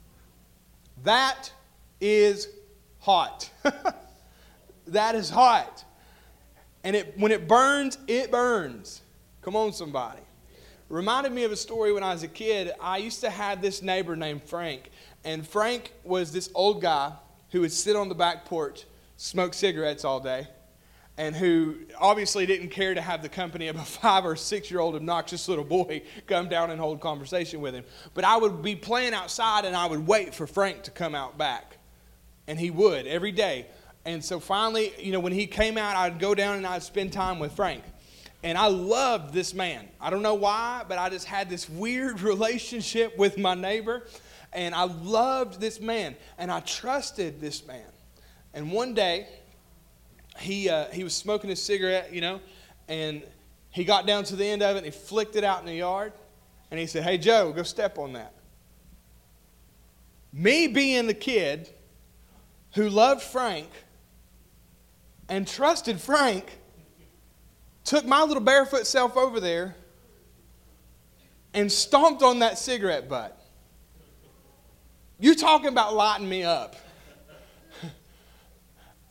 That 1.05 1.53
is 2.01 2.49
hot. 3.01 3.51
that 4.87 5.15
is 5.15 5.31
hot. 5.31 5.85
And 6.85 6.97
it, 6.97 7.19
when 7.19 7.33
it 7.33 7.47
burns, 7.47 7.99
it 8.07 8.31
burns. 8.31 9.03
Come 9.43 9.57
on, 9.57 9.73
somebody 9.73 10.21
reminded 10.89 11.33
me 11.33 11.45
of 11.45 11.53
a 11.53 11.57
story 11.57 11.93
when 11.93 12.03
I 12.03 12.13
was 12.13 12.23
a 12.23 12.29
kid. 12.29 12.73
I 12.81 12.99
used 12.99 13.21
to 13.21 13.31
have 13.31 13.61
this 13.61 13.83
neighbor 13.83 14.17
named 14.17 14.43
Frank, 14.45 14.91
and 15.25 15.47
Frank 15.47 15.93
was 16.05 16.33
this 16.33 16.51
old 16.55 16.81
guy 16.81 17.13
who 17.51 17.61
would 17.61 17.73
sit 17.73 17.97
on 17.97 18.09
the 18.09 18.15
back 18.15 18.45
porch, 18.45 18.85
smoke 19.17 19.55
cigarettes 19.55 20.05
all 20.05 20.21
day, 20.21 20.49
and 21.19 21.35
who 21.35 21.75
obviously 21.99 22.47
didn't 22.47 22.69
care 22.69 22.95
to 22.95 23.01
have 23.01 23.23
the 23.23 23.29
company 23.29 23.67
of 23.67 23.77
a 23.77 23.85
five 23.85 24.25
or 24.25 24.37
six 24.37 24.71
year 24.71 24.81
old 24.81 24.95
obnoxious 24.95 25.49
little 25.49 25.65
boy 25.65 26.03
come 26.27 26.49
down 26.49 26.71
and 26.71 26.81
hold 26.81 27.01
conversation 27.01 27.61
with 27.61 27.75
him. 27.75 27.85
But 28.15 28.25
I 28.25 28.37
would 28.39 28.63
be 28.63 28.77
playing 28.77 29.13
outside 29.13 29.65
and 29.65 29.77
I 29.77 29.87
would 29.87 30.07
wait 30.07 30.33
for 30.33 30.47
Frank 30.47 30.85
to 30.85 30.91
come 30.91 31.15
out 31.15 31.37
back. 31.37 31.77
And 32.47 32.59
he 32.59 32.71
would 32.71 33.07
every 33.07 33.33
day. 33.33 33.67
And 34.07 34.25
so 34.25 34.41
finally, 34.41 34.95
you 34.99 35.13
know, 35.13 35.21
when 35.21 35.35
he 35.35 35.47
came 35.47 35.77
out, 35.77 35.97
I'd 35.97 36.19
go 36.19 36.35
down 36.35 36.57
and 36.57 36.67
I'd 36.67 36.83
spend 36.83 37.13
time 37.13 37.39
with 37.39 37.53
Frank. 37.53 37.83
And 38.45 38.57
I 38.57 38.69
loved 38.69 39.35
this 39.35 39.53
man. 39.53 39.89
I 40.01 40.11
don't 40.11 40.23
know 40.23 40.37
why, 40.37 40.85
but 40.89 40.97
I 40.99 41.11
just 41.11 41.27
had 41.27 41.51
this 41.51 41.69
weird 41.69 42.21
relationship 42.23 43.19
with 43.19 43.37
my 43.37 43.55
neighbor. 43.55 44.07
And 44.53 44.75
I 44.75 44.85
loved 44.85 45.61
this 45.61 45.81
man. 45.81 46.17
And 46.39 46.51
I 46.51 46.61
trusted 46.61 47.41
this 47.41 47.67
man. 47.67 47.85
And 48.55 48.73
one 48.73 48.95
day, 48.95 49.29
he, 50.39 50.69
uh, 50.69 50.87
he 50.87 51.05
was 51.05 51.15
smoking 51.15 51.51
his 51.51 51.63
cigarette, 51.63 52.13
you 52.13 52.21
know, 52.21 52.41
and 52.89 53.23
he 53.71 53.85
got 53.85 54.07
down 54.07 54.25
to 54.25 54.37
the 54.37 54.47
end 54.47 54.63
of 54.63 54.77
it 54.77 54.79
and 54.79 54.87
he 54.87 54.93
flicked 54.93 55.37
it 55.37 55.45
out 55.45 55.61
in 55.61 55.67
the 55.67 55.75
yard. 55.75 56.13
And 56.71 56.79
he 56.79 56.87
said, 56.87 57.03
Hey, 57.03 57.19
Joe, 57.19 57.53
go 57.53 57.63
step 57.63 57.99
on 57.99 58.13
that. 58.15 58.33
Me 60.33 60.67
being 60.67 61.07
the 61.07 61.15
kid 61.15 61.69
who 62.75 62.89
loved 62.89 63.23
Frank 63.23 63.69
and 65.29 65.47
trusted 65.47 66.01
Frank 66.01 66.59
took 67.85 68.05
my 68.05 68.23
little 68.23 68.43
barefoot 68.43 68.87
self 68.87 69.17
over 69.17 69.41
there 69.41 69.75
and 71.55 71.73
stomped 71.73 72.23
on 72.23 72.41
that 72.41 72.59
cigarette 72.59 73.09
butt. 73.09 73.35
You're 75.19 75.35
talking 75.35 75.69
about 75.69 75.95
lighting 75.95 76.29
me 76.29 76.45
up. 76.45 76.77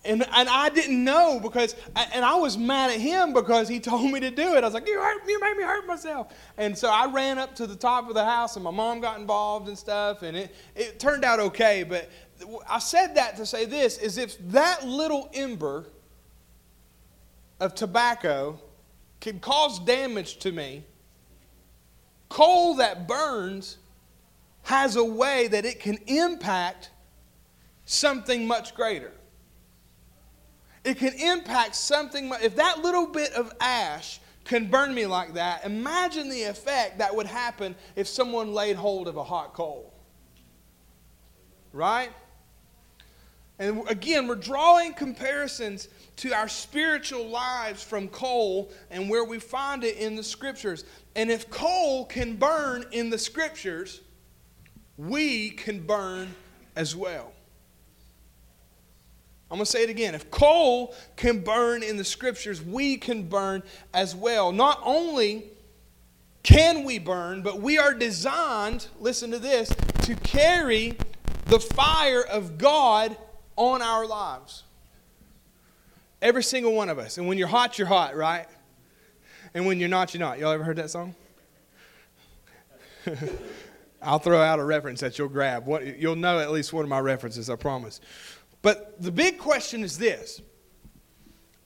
And, 0.07 0.25
and 0.33 0.47
I 0.47 0.69
didn't 0.69 1.03
know 1.03 1.39
because, 1.39 1.75
and 1.95 2.23
I 2.23 2.35
was 2.35 2.57
mad 2.57 2.91
at 2.91 2.99
him 2.99 3.33
because 3.33 3.67
he 3.67 3.79
told 3.81 4.09
me 4.09 4.19
to 4.21 4.31
do 4.31 4.55
it. 4.55 4.63
I 4.63 4.67
was 4.67 4.73
like, 4.73 4.87
you 4.87 4.99
hurt, 4.99 5.21
you 5.27 5.39
made 5.39 5.57
me 5.57 5.63
hurt 5.63 5.85
myself. 5.85 6.33
And 6.57 6.75
so 6.77 6.89
I 6.89 7.11
ran 7.11 7.37
up 7.37 7.55
to 7.55 7.67
the 7.67 7.75
top 7.75 8.07
of 8.07 8.15
the 8.15 8.23
house 8.23 8.55
and 8.55 8.63
my 8.63 8.71
mom 8.71 9.01
got 9.01 9.19
involved 9.19 9.67
and 9.67 9.77
stuff 9.77 10.23
and 10.23 10.37
it, 10.37 10.55
it 10.75 10.99
turned 10.99 11.25
out 11.25 11.39
okay. 11.39 11.83
But 11.83 12.09
I 12.69 12.79
said 12.79 13.15
that 13.15 13.35
to 13.37 13.45
say 13.45 13.65
this 13.65 13.97
is 13.97 14.17
if 14.17 14.37
that 14.51 14.87
little 14.87 15.29
ember 15.33 15.85
of 17.59 17.75
tobacco 17.75 18.59
can 19.19 19.39
cause 19.39 19.79
damage 19.79 20.37
to 20.37 20.51
me, 20.51 20.83
coal 22.29 22.75
that 22.75 23.07
burns 23.07 23.77
has 24.63 24.95
a 24.95 25.03
way 25.03 25.47
that 25.47 25.65
it 25.65 25.79
can 25.79 25.97
impact 26.07 26.91
something 27.85 28.45
much 28.45 28.75
greater. 28.75 29.11
It 30.87 30.99
can 30.99 31.13
impact 31.15 31.75
something. 31.75 32.31
If 32.41 32.55
that 32.55 32.79
little 32.79 33.07
bit 33.07 33.33
of 33.33 33.51
ash 33.59 34.21
can 34.45 34.69
burn 34.69 34.95
me 34.95 35.05
like 35.05 35.33
that, 35.33 35.65
imagine 35.65 36.29
the 36.29 36.43
effect 36.43 36.99
that 36.99 37.13
would 37.13 37.27
happen 37.27 37.75
if 37.97 38.07
someone 38.07 38.53
laid 38.53 38.77
hold 38.77 39.09
of 39.09 39.17
a 39.17 39.23
hot 39.23 39.53
coal. 39.53 39.93
Right? 41.73 42.09
And 43.59 43.85
again, 43.89 44.29
we're 44.29 44.35
drawing 44.35 44.93
comparisons 44.93 45.89
to 46.17 46.33
our 46.33 46.47
spiritual 46.47 47.27
lives 47.27 47.83
from 47.83 48.07
coal 48.07 48.71
and 48.89 49.09
where 49.09 49.25
we 49.25 49.39
find 49.39 49.83
it 49.83 49.97
in 49.97 50.15
the 50.15 50.23
scriptures. 50.23 50.85
And 51.17 51.29
if 51.29 51.49
coal 51.49 52.05
can 52.05 52.37
burn 52.37 52.85
in 52.93 53.09
the 53.09 53.17
scriptures, 53.17 53.99
we 54.95 55.49
can 55.49 55.81
burn 55.81 56.33
as 56.77 56.95
well. 56.95 57.33
I'm 59.49 59.57
going 59.57 59.65
to 59.65 59.71
say 59.71 59.83
it 59.83 59.89
again. 59.89 60.13
If 60.13 60.29
coal 60.29 60.93
can 61.15 61.39
burn 61.39 61.81
in 61.81 61.95
the 61.95 62.03
scriptures, 62.03 62.61
we 62.61 62.97
can 62.97 63.23
burn 63.23 63.63
as 63.93 64.13
well. 64.13 64.51
Not 64.51 64.81
only 64.83 65.45
can 66.43 66.83
we 66.83 66.99
burn, 66.99 67.41
but 67.41 67.61
we 67.61 67.77
are 67.77 67.93
designed, 67.93 68.87
listen 68.99 69.31
to 69.31 69.39
this, 69.39 69.69
to 70.03 70.15
carry 70.15 70.97
the 71.45 71.59
fire 71.59 72.23
of 72.23 72.57
God 72.57 73.15
on 73.55 73.81
our 73.81 74.05
lives. 74.05 74.63
Every 76.21 76.43
single 76.43 76.73
one 76.73 76.89
of 76.89 76.99
us. 76.99 77.17
And 77.17 77.27
when 77.27 77.37
you're 77.37 77.47
hot, 77.47 77.77
you're 77.77 77.87
hot, 77.87 78.15
right? 78.15 78.47
And 79.53 79.65
when 79.65 79.79
you're 79.79 79.89
not, 79.89 80.13
you're 80.13 80.19
not. 80.19 80.39
Y'all 80.39 80.51
ever 80.51 80.63
heard 80.63 80.77
that 80.77 80.89
song? 80.89 81.15
I'll 84.01 84.19
throw 84.19 84.41
out 84.41 84.59
a 84.59 84.63
reference 84.63 84.99
that 85.01 85.17
you'll 85.17 85.29
grab. 85.29 85.65
What, 85.65 85.97
you'll 85.97 86.15
know 86.15 86.39
at 86.39 86.51
least 86.51 86.73
one 86.73 86.83
of 86.83 86.89
my 86.89 86.99
references, 86.99 87.49
I 87.49 87.55
promise. 87.55 87.99
But 88.61 89.01
the 89.01 89.11
big 89.11 89.37
question 89.37 89.83
is 89.83 89.97
this 89.97 90.41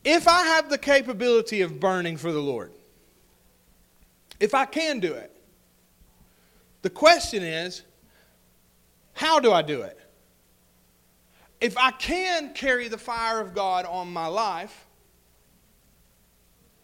if 0.03 0.27
I 0.27 0.43
have 0.43 0.69
the 0.69 0.77
capability 0.77 1.62
of 1.62 1.79
burning 1.79 2.17
for 2.17 2.31
the 2.31 2.41
Lord, 2.41 2.71
if 4.39 4.53
I 4.53 4.65
can 4.65 5.00
do 5.00 5.13
it, 5.13 5.36
the 6.81 6.89
question 6.89 7.43
is 7.43 7.83
how 9.13 9.39
do 9.39 9.51
I 9.51 9.62
do 9.62 9.81
it? 9.81 9.98
if 11.62 11.77
I 11.77 11.91
can 11.91 12.53
carry 12.53 12.88
the 12.88 12.98
fire 12.98 13.39
of 13.39 13.53
God 13.53 13.86
on 13.86 14.12
my 14.12 14.25
life, 14.25 14.88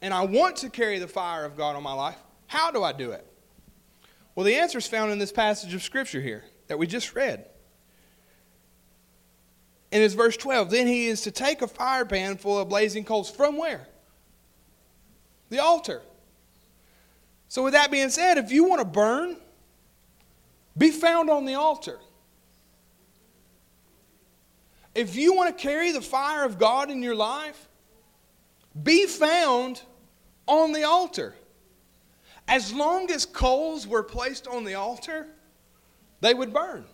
and 0.02 0.14
I 0.14 0.24
want 0.26 0.58
to 0.58 0.70
carry 0.70 1.00
the 1.00 1.08
fire 1.08 1.44
of 1.44 1.58
God 1.58 1.76
on 1.76 1.82
my 1.82 1.94
life, 1.94 2.18
how 2.46 2.70
do 2.70 2.84
I 2.84 2.94
do 2.94 3.12
it? 3.12 3.26
Well, 4.36 4.46
the 4.46 4.56
answer 4.56 4.78
is 4.78 4.86
found 4.86 5.12
in 5.12 5.18
this 5.18 5.32
passage 5.32 5.74
of 5.74 5.82
Scripture 5.82 6.22
here 6.22 6.46
that 6.68 6.78
we 6.78 6.86
just 6.86 7.16
read. 7.16 7.46
And 9.91 10.03
it's 10.03 10.13
verse 10.13 10.38
12. 10.38 10.70
Then 10.70 10.88
he 10.88 11.08
is 11.08 11.22
to 11.22 11.32
take 11.32 11.62
a 11.62 11.67
firepan 11.67 12.39
full 12.39 12.60
of 12.60 12.70
blazing 12.70 13.06
coals. 13.06 13.29
From 13.29 13.58
where? 13.58 13.88
The 15.50 15.60
altar. 15.60 16.01
So, 17.48 17.63
with 17.63 17.74
that 17.74 17.89
being 17.89 18.10
said, 18.10 18.38
if 18.38 18.51
you 18.51 18.65
want 18.65 18.82
to 18.82 18.86
burn, 18.86 19.38
be 20.77 20.91
found 20.91 21.29
on 21.29 21.46
the 21.46 21.56
altar. 21.56 22.00
If 24.94 25.15
you 25.15 25.34
want 25.34 25.56
to 25.56 25.62
carry 25.62 25.91
the 25.91 26.01
fire 26.01 26.44
of 26.44 26.58
God 26.58 26.89
in 26.89 27.01
your 27.01 27.15
life, 27.15 27.70
be 28.84 29.06
found 29.06 29.82
on 30.48 30.72
the 30.74 30.84
altar. 30.84 31.36
As 32.48 32.74
long 32.74 33.12
as 33.12 33.25
coals 33.25 33.86
were 33.86 34.03
placed 34.03 34.48
on 34.48 34.63
the 34.63 34.75
altar, 34.75 35.27
they 36.22 36.34
would 36.34 36.53
burn. 36.53 36.86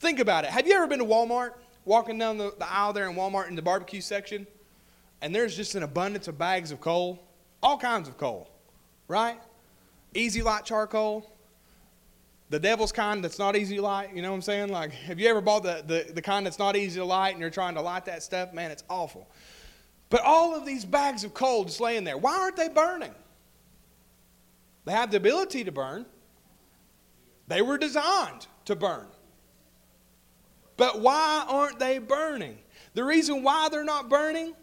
Think 0.00 0.18
about 0.20 0.44
it. 0.44 0.50
Have 0.50 0.66
you 0.66 0.74
ever 0.74 0.86
been 0.86 0.98
to 0.98 1.04
Walmart, 1.04 1.52
walking 1.84 2.18
down 2.18 2.38
the, 2.38 2.52
the 2.58 2.70
aisle 2.70 2.92
there 2.92 3.08
in 3.08 3.16
Walmart 3.16 3.48
in 3.48 3.54
the 3.54 3.62
barbecue 3.62 4.00
section, 4.00 4.46
and 5.20 5.34
there's 5.34 5.56
just 5.56 5.74
an 5.74 5.82
abundance 5.82 6.28
of 6.28 6.38
bags 6.38 6.70
of 6.70 6.80
coal? 6.80 7.22
All 7.62 7.78
kinds 7.78 8.08
of 8.08 8.18
coal, 8.18 8.50
right? 9.08 9.38
Easy 10.14 10.42
light 10.42 10.64
charcoal, 10.64 11.34
the 12.50 12.60
devil's 12.60 12.92
kind 12.92 13.24
that's 13.24 13.38
not 13.38 13.56
easy 13.56 13.76
to 13.76 13.82
light. 13.82 14.14
You 14.14 14.22
know 14.22 14.30
what 14.30 14.36
I'm 14.36 14.42
saying? 14.42 14.68
Like, 14.68 14.92
have 14.92 15.18
you 15.18 15.28
ever 15.28 15.40
bought 15.40 15.62
the, 15.62 15.82
the, 15.86 16.12
the 16.12 16.22
kind 16.22 16.46
that's 16.46 16.58
not 16.58 16.76
easy 16.76 17.00
to 17.00 17.04
light 17.04 17.30
and 17.30 17.40
you're 17.40 17.50
trying 17.50 17.74
to 17.74 17.80
light 17.80 18.04
that 18.04 18.22
stuff? 18.22 18.52
Man, 18.52 18.70
it's 18.70 18.84
awful. 18.88 19.28
But 20.10 20.20
all 20.20 20.54
of 20.54 20.64
these 20.64 20.84
bags 20.84 21.24
of 21.24 21.34
coal 21.34 21.64
just 21.64 21.80
laying 21.80 22.04
there, 22.04 22.16
why 22.16 22.38
aren't 22.38 22.56
they 22.56 22.68
burning? 22.68 23.14
They 24.84 24.92
have 24.92 25.10
the 25.10 25.16
ability 25.16 25.64
to 25.64 25.72
burn, 25.72 26.06
they 27.48 27.62
were 27.62 27.78
designed 27.78 28.46
to 28.66 28.76
burn. 28.76 29.06
But 30.76 31.00
why 31.00 31.44
aren't 31.48 31.78
they 31.78 31.98
burning? 31.98 32.58
The 32.94 33.04
reason 33.04 33.42
why 33.42 33.68
they're 33.68 33.84
not 33.84 34.08
burning 34.08 34.54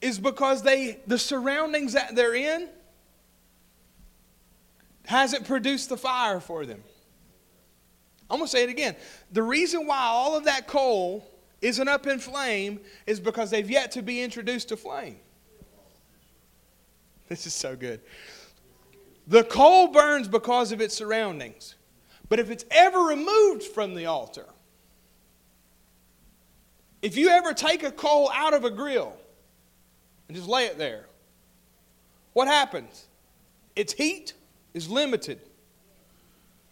is 0.00 0.18
because 0.18 0.62
they 0.62 1.00
the 1.06 1.18
surroundings 1.18 1.94
that 1.94 2.14
they're 2.14 2.34
in 2.34 2.68
hasn't 5.06 5.46
produced 5.46 5.88
the 5.88 5.96
fire 5.96 6.40
for 6.40 6.64
them. 6.66 6.82
I'm 8.30 8.38
going 8.38 8.46
to 8.46 8.50
say 8.50 8.64
it 8.64 8.70
again. 8.70 8.96
The 9.32 9.42
reason 9.42 9.86
why 9.86 10.00
all 10.00 10.36
of 10.36 10.44
that 10.44 10.66
coal 10.66 11.30
isn't 11.60 11.88
up 11.88 12.06
in 12.06 12.18
flame 12.18 12.80
is 13.06 13.20
because 13.20 13.50
they've 13.50 13.70
yet 13.70 13.92
to 13.92 14.02
be 14.02 14.22
introduced 14.22 14.68
to 14.68 14.76
flame. 14.76 15.16
This 17.28 17.46
is 17.46 17.54
so 17.54 17.74
good. 17.74 18.00
The 19.26 19.44
coal 19.44 19.88
burns 19.88 20.28
because 20.28 20.72
of 20.72 20.82
its 20.82 20.94
surroundings. 20.94 21.74
But 22.28 22.38
if 22.38 22.50
it's 22.50 22.64
ever 22.70 23.00
removed 23.00 23.62
from 23.62 23.94
the 23.94 24.06
altar, 24.06 24.46
if 27.04 27.18
you 27.18 27.28
ever 27.28 27.52
take 27.52 27.82
a 27.82 27.92
coal 27.92 28.30
out 28.34 28.54
of 28.54 28.64
a 28.64 28.70
grill 28.70 29.14
and 30.26 30.34
just 30.34 30.48
lay 30.48 30.64
it 30.64 30.78
there, 30.78 31.04
what 32.32 32.48
happens? 32.48 33.08
Its 33.76 33.92
heat 33.92 34.32
is 34.72 34.88
limited, 34.88 35.38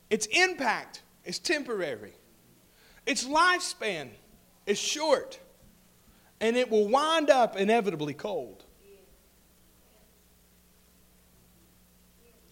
its 0.09 0.25
impact 0.27 1.03
is 1.27 1.39
temporary, 1.39 2.15
its 3.05 3.25
lifespan 3.25 4.09
is 4.65 4.79
short, 4.79 5.39
and 6.41 6.57
it 6.57 6.71
will 6.71 6.89
wind 6.89 7.29
up 7.29 7.59
inevitably 7.59 8.15
cold. 8.15 8.65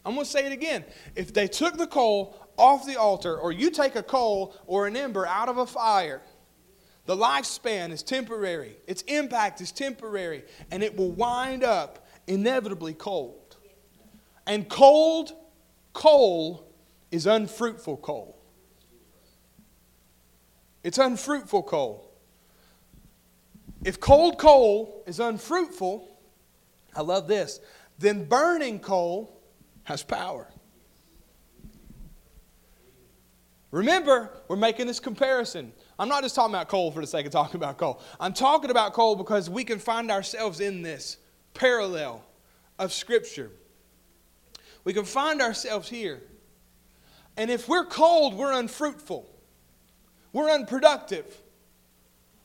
I'm 0.04 0.14
going 0.14 0.26
to 0.26 0.30
say 0.30 0.44
it 0.44 0.52
again. 0.52 0.84
If 1.16 1.32
they 1.32 1.48
took 1.48 1.78
the 1.78 1.86
coal 1.86 2.38
off 2.58 2.84
the 2.84 2.96
altar, 2.96 3.38
or 3.38 3.52
you 3.52 3.70
take 3.70 3.96
a 3.96 4.02
coal 4.02 4.54
or 4.66 4.86
an 4.86 4.98
ember 4.98 5.26
out 5.26 5.48
of 5.48 5.56
a 5.56 5.66
fire, 5.66 6.20
the 7.10 7.16
lifespan 7.16 7.90
is 7.90 8.04
temporary, 8.04 8.76
its 8.86 9.02
impact 9.08 9.60
is 9.60 9.72
temporary, 9.72 10.44
and 10.70 10.80
it 10.80 10.96
will 10.96 11.10
wind 11.10 11.64
up 11.64 12.06
inevitably 12.28 12.94
cold. 12.94 13.56
And 14.46 14.68
cold 14.68 15.32
coal 15.92 16.72
is 17.10 17.26
unfruitful 17.26 17.96
coal. 17.96 18.40
It's 20.84 20.98
unfruitful 20.98 21.64
coal. 21.64 22.12
If 23.84 23.98
cold 23.98 24.38
coal 24.38 25.02
is 25.04 25.18
unfruitful, 25.18 26.16
I 26.94 27.00
love 27.00 27.26
this, 27.26 27.58
then 27.98 28.26
burning 28.26 28.78
coal 28.78 29.36
has 29.82 30.04
power. 30.04 30.46
Remember, 33.72 34.30
we're 34.46 34.54
making 34.54 34.86
this 34.86 35.00
comparison. 35.00 35.72
I'm 36.00 36.08
not 36.08 36.22
just 36.22 36.34
talking 36.34 36.54
about 36.54 36.68
coal 36.68 36.90
for 36.90 37.02
the 37.02 37.06
sake 37.06 37.26
of 37.26 37.32
talking 37.32 37.56
about 37.56 37.76
coal. 37.76 38.00
I'm 38.18 38.32
talking 38.32 38.70
about 38.70 38.94
coal 38.94 39.16
because 39.16 39.50
we 39.50 39.64
can 39.64 39.78
find 39.78 40.10
ourselves 40.10 40.60
in 40.60 40.80
this 40.80 41.18
parallel 41.52 42.24
of 42.78 42.90
Scripture. 42.90 43.50
We 44.82 44.94
can 44.94 45.04
find 45.04 45.42
ourselves 45.42 45.90
here. 45.90 46.22
And 47.36 47.50
if 47.50 47.68
we're 47.68 47.84
cold, 47.84 48.32
we're 48.32 48.58
unfruitful, 48.58 49.30
we're 50.32 50.50
unproductive. 50.50 51.36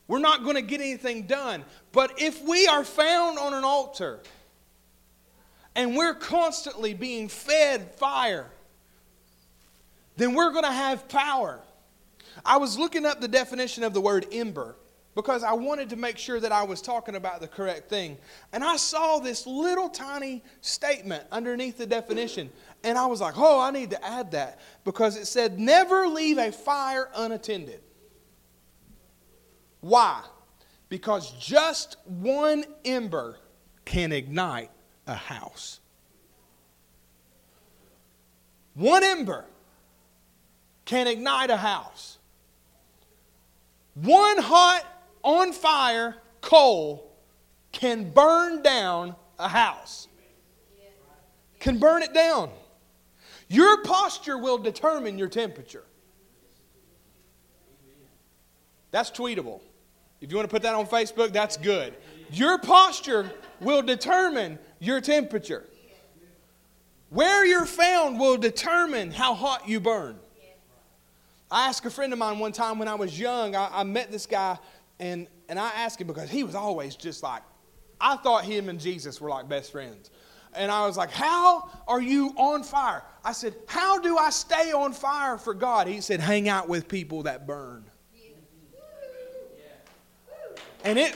We're 0.06 0.18
not 0.20 0.44
going 0.44 0.54
to 0.54 0.62
get 0.62 0.80
anything 0.80 1.22
done. 1.22 1.64
But 1.90 2.20
if 2.20 2.44
we 2.44 2.68
are 2.68 2.84
found 2.84 3.38
on 3.38 3.54
an 3.54 3.64
altar 3.64 4.20
and 5.74 5.96
we're 5.96 6.14
constantly 6.14 6.94
being 6.94 7.26
fed 7.28 7.94
fire, 7.96 8.48
then 10.16 10.34
we're 10.34 10.52
going 10.52 10.64
to 10.64 10.70
have 10.70 11.08
power. 11.08 11.60
I 12.44 12.56
was 12.56 12.78
looking 12.78 13.06
up 13.06 13.20
the 13.20 13.28
definition 13.28 13.84
of 13.84 13.94
the 13.94 14.00
word 14.00 14.26
ember 14.32 14.76
because 15.16 15.42
I 15.42 15.54
wanted 15.54 15.88
to 15.90 15.96
make 15.96 16.18
sure 16.18 16.38
that 16.40 16.52
I 16.52 16.62
was 16.62 16.82
talking 16.82 17.16
about 17.16 17.40
the 17.40 17.48
correct 17.48 17.88
thing. 17.88 18.18
And 18.52 18.62
I 18.62 18.76
saw 18.76 19.18
this 19.18 19.46
little 19.46 19.88
tiny 19.88 20.44
statement 20.60 21.24
underneath 21.32 21.78
the 21.78 21.86
definition. 21.86 22.50
And 22.84 22.98
I 22.98 23.06
was 23.06 23.22
like, 23.22 23.34
oh, 23.38 23.58
I 23.58 23.70
need 23.70 23.90
to 23.90 24.04
add 24.04 24.32
that 24.32 24.60
because 24.84 25.16
it 25.16 25.26
said, 25.26 25.58
never 25.58 26.06
leave 26.06 26.36
a 26.36 26.52
fire 26.52 27.08
unattended. 27.16 27.80
Why? 29.80 30.22
Because 30.90 31.30
just 31.32 31.96
one 32.04 32.64
ember 32.84 33.38
can 33.86 34.12
ignite 34.12 34.70
a 35.06 35.14
house. 35.14 35.80
One 38.74 39.02
ember 39.02 39.46
can 40.84 41.06
ignite 41.06 41.48
a 41.48 41.56
house. 41.56 42.15
One 43.96 44.38
hot, 44.38 44.84
on 45.22 45.52
fire 45.52 46.16
coal 46.40 47.10
can 47.72 48.10
burn 48.10 48.62
down 48.62 49.16
a 49.38 49.48
house, 49.48 50.06
can 51.58 51.78
burn 51.78 52.02
it 52.02 52.14
down. 52.14 52.50
Your 53.48 53.82
posture 53.82 54.38
will 54.38 54.58
determine 54.58 55.18
your 55.18 55.28
temperature. 55.28 55.84
That's 58.90 59.10
tweetable. 59.10 59.60
If 60.20 60.30
you 60.30 60.36
want 60.36 60.48
to 60.48 60.52
put 60.52 60.62
that 60.62 60.74
on 60.74 60.86
Facebook, 60.86 61.32
that's 61.32 61.56
good. 61.56 61.94
Your 62.30 62.58
posture 62.58 63.30
will 63.60 63.82
determine 63.82 64.58
your 64.78 65.00
temperature. 65.00 65.64
Where 67.10 67.46
you're 67.46 67.66
found 67.66 68.18
will 68.18 68.36
determine 68.36 69.10
how 69.10 69.34
hot 69.34 69.68
you 69.68 69.80
burn. 69.80 70.18
I 71.50 71.68
asked 71.68 71.84
a 71.84 71.90
friend 71.90 72.12
of 72.12 72.18
mine 72.18 72.38
one 72.38 72.52
time 72.52 72.78
when 72.78 72.88
I 72.88 72.94
was 72.94 73.18
young, 73.18 73.54
I, 73.54 73.68
I, 73.72 73.82
met 73.84 74.10
this 74.10 74.26
guy, 74.26 74.58
and, 74.98 75.28
and 75.48 75.58
I 75.58 75.70
asked 75.76 76.00
him 76.00 76.08
because 76.08 76.28
he 76.28 76.42
was 76.42 76.54
always 76.54 76.96
just 76.96 77.22
like, 77.22 77.42
I 78.00 78.16
thought 78.16 78.44
him 78.44 78.68
and 78.68 78.80
Jesus 78.80 79.20
were 79.20 79.30
like 79.30 79.48
best 79.48 79.70
friends. 79.70 80.10
And 80.54 80.72
I 80.72 80.86
was 80.86 80.96
like, 80.96 81.10
How 81.10 81.70
are 81.86 82.00
you 82.00 82.30
on 82.36 82.62
fire? 82.62 83.02
I 83.24 83.32
said, 83.32 83.54
How 83.66 83.98
do 83.98 84.16
I 84.16 84.30
stay 84.30 84.72
on 84.72 84.92
fire 84.92 85.38
for 85.38 85.54
God? 85.54 85.86
He 85.86 86.00
said, 86.00 86.20
Hang 86.20 86.48
out 86.48 86.68
with 86.68 86.88
people 86.88 87.24
that 87.24 87.46
burn. 87.46 87.84
And 90.84 90.98
it 90.98 91.14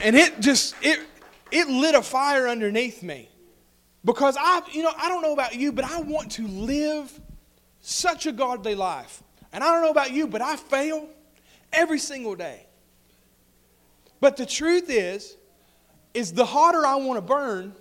and 0.00 0.16
it 0.16 0.40
just 0.40 0.74
it 0.82 1.00
it 1.50 1.68
lit 1.68 1.94
a 1.94 2.02
fire 2.02 2.48
underneath 2.48 3.02
me. 3.02 3.28
Because 4.04 4.36
I, 4.38 4.62
you 4.72 4.82
know, 4.82 4.92
I 4.96 5.08
don't 5.08 5.22
know 5.22 5.32
about 5.32 5.54
you, 5.54 5.72
but 5.72 5.84
I 5.84 6.00
want 6.00 6.32
to 6.32 6.46
live 6.46 7.20
such 7.80 8.26
a 8.26 8.32
godly 8.32 8.74
life 8.74 9.22
and 9.52 9.62
I 9.62 9.70
don't 9.72 9.82
know 9.82 9.90
about 9.90 10.12
you, 10.12 10.26
but 10.26 10.40
I 10.40 10.56
fail 10.56 11.08
every 11.72 11.98
single 11.98 12.34
day. 12.34 12.66
But 14.20 14.36
the 14.36 14.46
truth 14.46 14.88
is, 14.88 15.36
is 16.14 16.32
the 16.32 16.44
hotter 16.44 16.86
I 16.86 16.96
want 16.96 17.16
to 17.18 17.22
burn, 17.22 17.74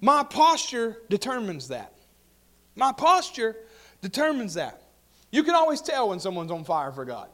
my 0.00 0.24
posture 0.24 0.98
determines 1.08 1.68
that. 1.68 1.94
My 2.74 2.92
posture 2.92 3.56
determines 4.00 4.54
that. 4.54 4.82
You 5.30 5.44
can 5.44 5.54
always 5.54 5.80
tell 5.80 6.08
when 6.08 6.20
someone's 6.20 6.50
on 6.50 6.64
fire 6.64 6.92
for 6.92 7.04
God, 7.04 7.28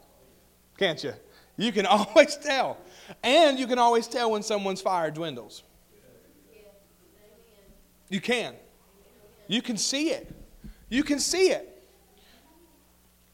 can't 0.77 1.03
you? 1.03 1.13
You 1.57 1.71
can 1.71 1.85
always 1.87 2.35
tell. 2.37 2.77
And 3.23 3.59
you 3.59 3.67
can 3.67 3.79
always 3.79 4.07
tell 4.07 4.31
when 4.31 4.43
someone's 4.43 4.81
fire 4.81 5.11
dwindles. 5.11 5.63
You 8.09 8.21
can. 8.21 8.55
You 9.47 9.61
can 9.61 9.77
see 9.77 10.09
it. 10.11 10.33
You 10.89 11.03
can 11.03 11.19
see 11.19 11.49
it. 11.49 11.78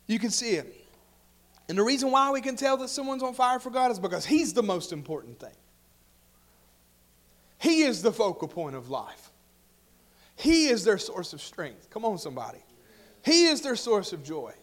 You 0.07 0.19
can 0.19 0.29
see 0.29 0.51
it. 0.51 0.85
And 1.67 1.77
the 1.77 1.83
reason 1.83 2.11
why 2.11 2.31
we 2.31 2.41
can 2.41 2.55
tell 2.55 2.77
that 2.77 2.89
someone's 2.89 3.23
on 3.23 3.33
fire 3.33 3.59
for 3.59 3.69
God 3.69 3.91
is 3.91 3.99
because 3.99 4.25
He's 4.25 4.53
the 4.53 4.63
most 4.63 4.91
important 4.91 5.39
thing. 5.39 5.55
He 7.57 7.81
is 7.81 8.01
the 8.01 8.11
focal 8.11 8.47
point 8.47 8.75
of 8.75 8.89
life. 8.89 9.31
He 10.35 10.67
is 10.67 10.83
their 10.83 10.97
source 10.97 11.33
of 11.33 11.41
strength. 11.41 11.89
Come 11.89 12.05
on, 12.05 12.17
somebody. 12.17 12.59
He 13.23 13.45
is 13.45 13.61
their 13.61 13.75
source 13.75 14.13
of 14.13 14.23
joy. 14.23 14.53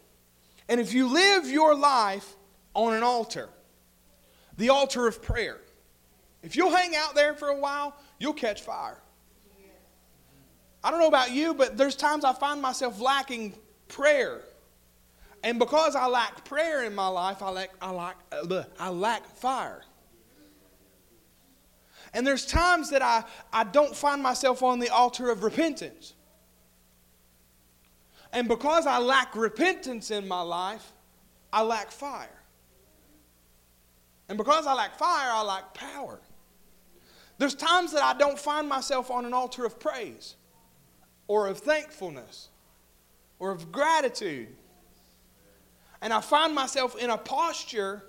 And 0.69 0.81
if 0.81 0.95
you 0.95 1.09
live 1.09 1.47
your 1.47 1.75
life 1.75 2.37
on 2.75 2.95
an 2.95 3.03
altar, 3.03 3.49
the 4.57 4.69
altar 4.69 5.09
of 5.09 5.21
prayer, 5.23 5.59
if 6.43 6.55
you'll 6.55 6.75
hang 6.75 6.95
out 6.95 7.15
there 7.15 7.35
for 7.35 7.49
a 7.49 7.57
while, 7.57 7.97
you'll 8.21 8.33
catch 8.35 8.63
fire. 8.63 8.99
I 10.85 10.91
don't 10.91 11.01
know 11.01 11.09
about 11.09 11.33
you, 11.33 11.55
but 11.55 11.77
there's 11.77 11.97
times 11.97 12.25
I 12.25 12.33
find 12.33 12.61
myself 12.61 13.01
lacking 13.01 13.55
prayer 13.89 14.43
And 15.43 15.59
because 15.59 15.97
I 15.97 16.07
lack 16.07 16.45
prayer 16.45 16.85
in 16.85 16.95
my 16.95 17.09
life, 17.09 17.43
I 17.43 17.51
lack, 17.51 17.71
I 17.81 17.91
lack, 17.91 18.17
I 18.79 18.89
lack 18.91 19.27
fire. 19.27 19.83
And 22.15 22.27
there's 22.27 22.45
times 22.45 22.91
that 22.91 23.03
I, 23.03 23.25
I 23.53 23.65
don't 23.65 23.97
find 23.97 24.23
myself 24.23 24.63
on 24.63 24.79
the 24.79 24.91
altar 24.91 25.31
of 25.31 25.43
repentance. 25.43 26.15
And 28.33 28.49
because 28.49 28.87
I 28.87 28.99
lack 28.99 29.35
repentance 29.35 30.11
in 30.11 30.29
my 30.29 30.41
life, 30.41 30.93
I 31.53 31.63
lack 31.63 31.91
fire. 31.91 32.29
And 34.29 34.39
because 34.39 34.67
I 34.67 34.75
lack 34.75 34.97
fire, 34.97 35.31
I 35.31 35.43
lack 35.43 35.75
power. 35.75 36.21
There's 37.39 37.55
times 37.55 37.93
that 37.93 38.03
I 38.03 38.17
don't 38.17 38.39
find 38.39 38.69
myself 38.69 39.11
on 39.11 39.25
an 39.25 39.35
altar 39.35 39.67
of 39.67 39.81
praise 39.81 40.37
or 41.27 41.49
of 41.49 41.59
thankfulness 41.59 42.49
or 43.39 43.51
of 43.51 43.73
gratitude. 43.73 44.49
And 46.03 46.13
I 46.13 46.21
find 46.21 46.55
myself 46.55 46.97
in 46.99 47.11
a 47.11 47.17
posture 47.17 48.03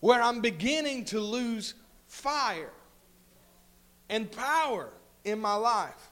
where 0.00 0.20
I'm 0.20 0.40
beginning 0.40 1.04
to 1.06 1.20
lose 1.20 1.74
fire 2.06 2.72
and 4.08 4.30
power 4.32 4.88
in 5.24 5.38
my 5.38 5.54
life. 5.54 6.10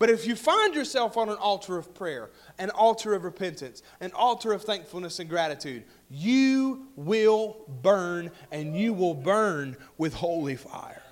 But 0.00 0.10
if 0.10 0.26
you 0.26 0.34
find 0.34 0.74
yourself 0.74 1.16
on 1.16 1.28
an 1.28 1.36
altar 1.36 1.76
of 1.76 1.94
prayer, 1.94 2.30
an 2.58 2.70
altar 2.70 3.14
of 3.14 3.22
repentance, 3.22 3.82
an 4.00 4.10
altar 4.14 4.52
of 4.52 4.64
thankfulness 4.64 5.20
and 5.20 5.28
gratitude, 5.28 5.84
you 6.10 6.88
will 6.96 7.58
burn 7.82 8.30
and 8.50 8.74
you 8.74 8.92
will 8.94 9.14
burn 9.14 9.76
with 9.96 10.14
holy 10.14 10.56
fire. 10.56 11.02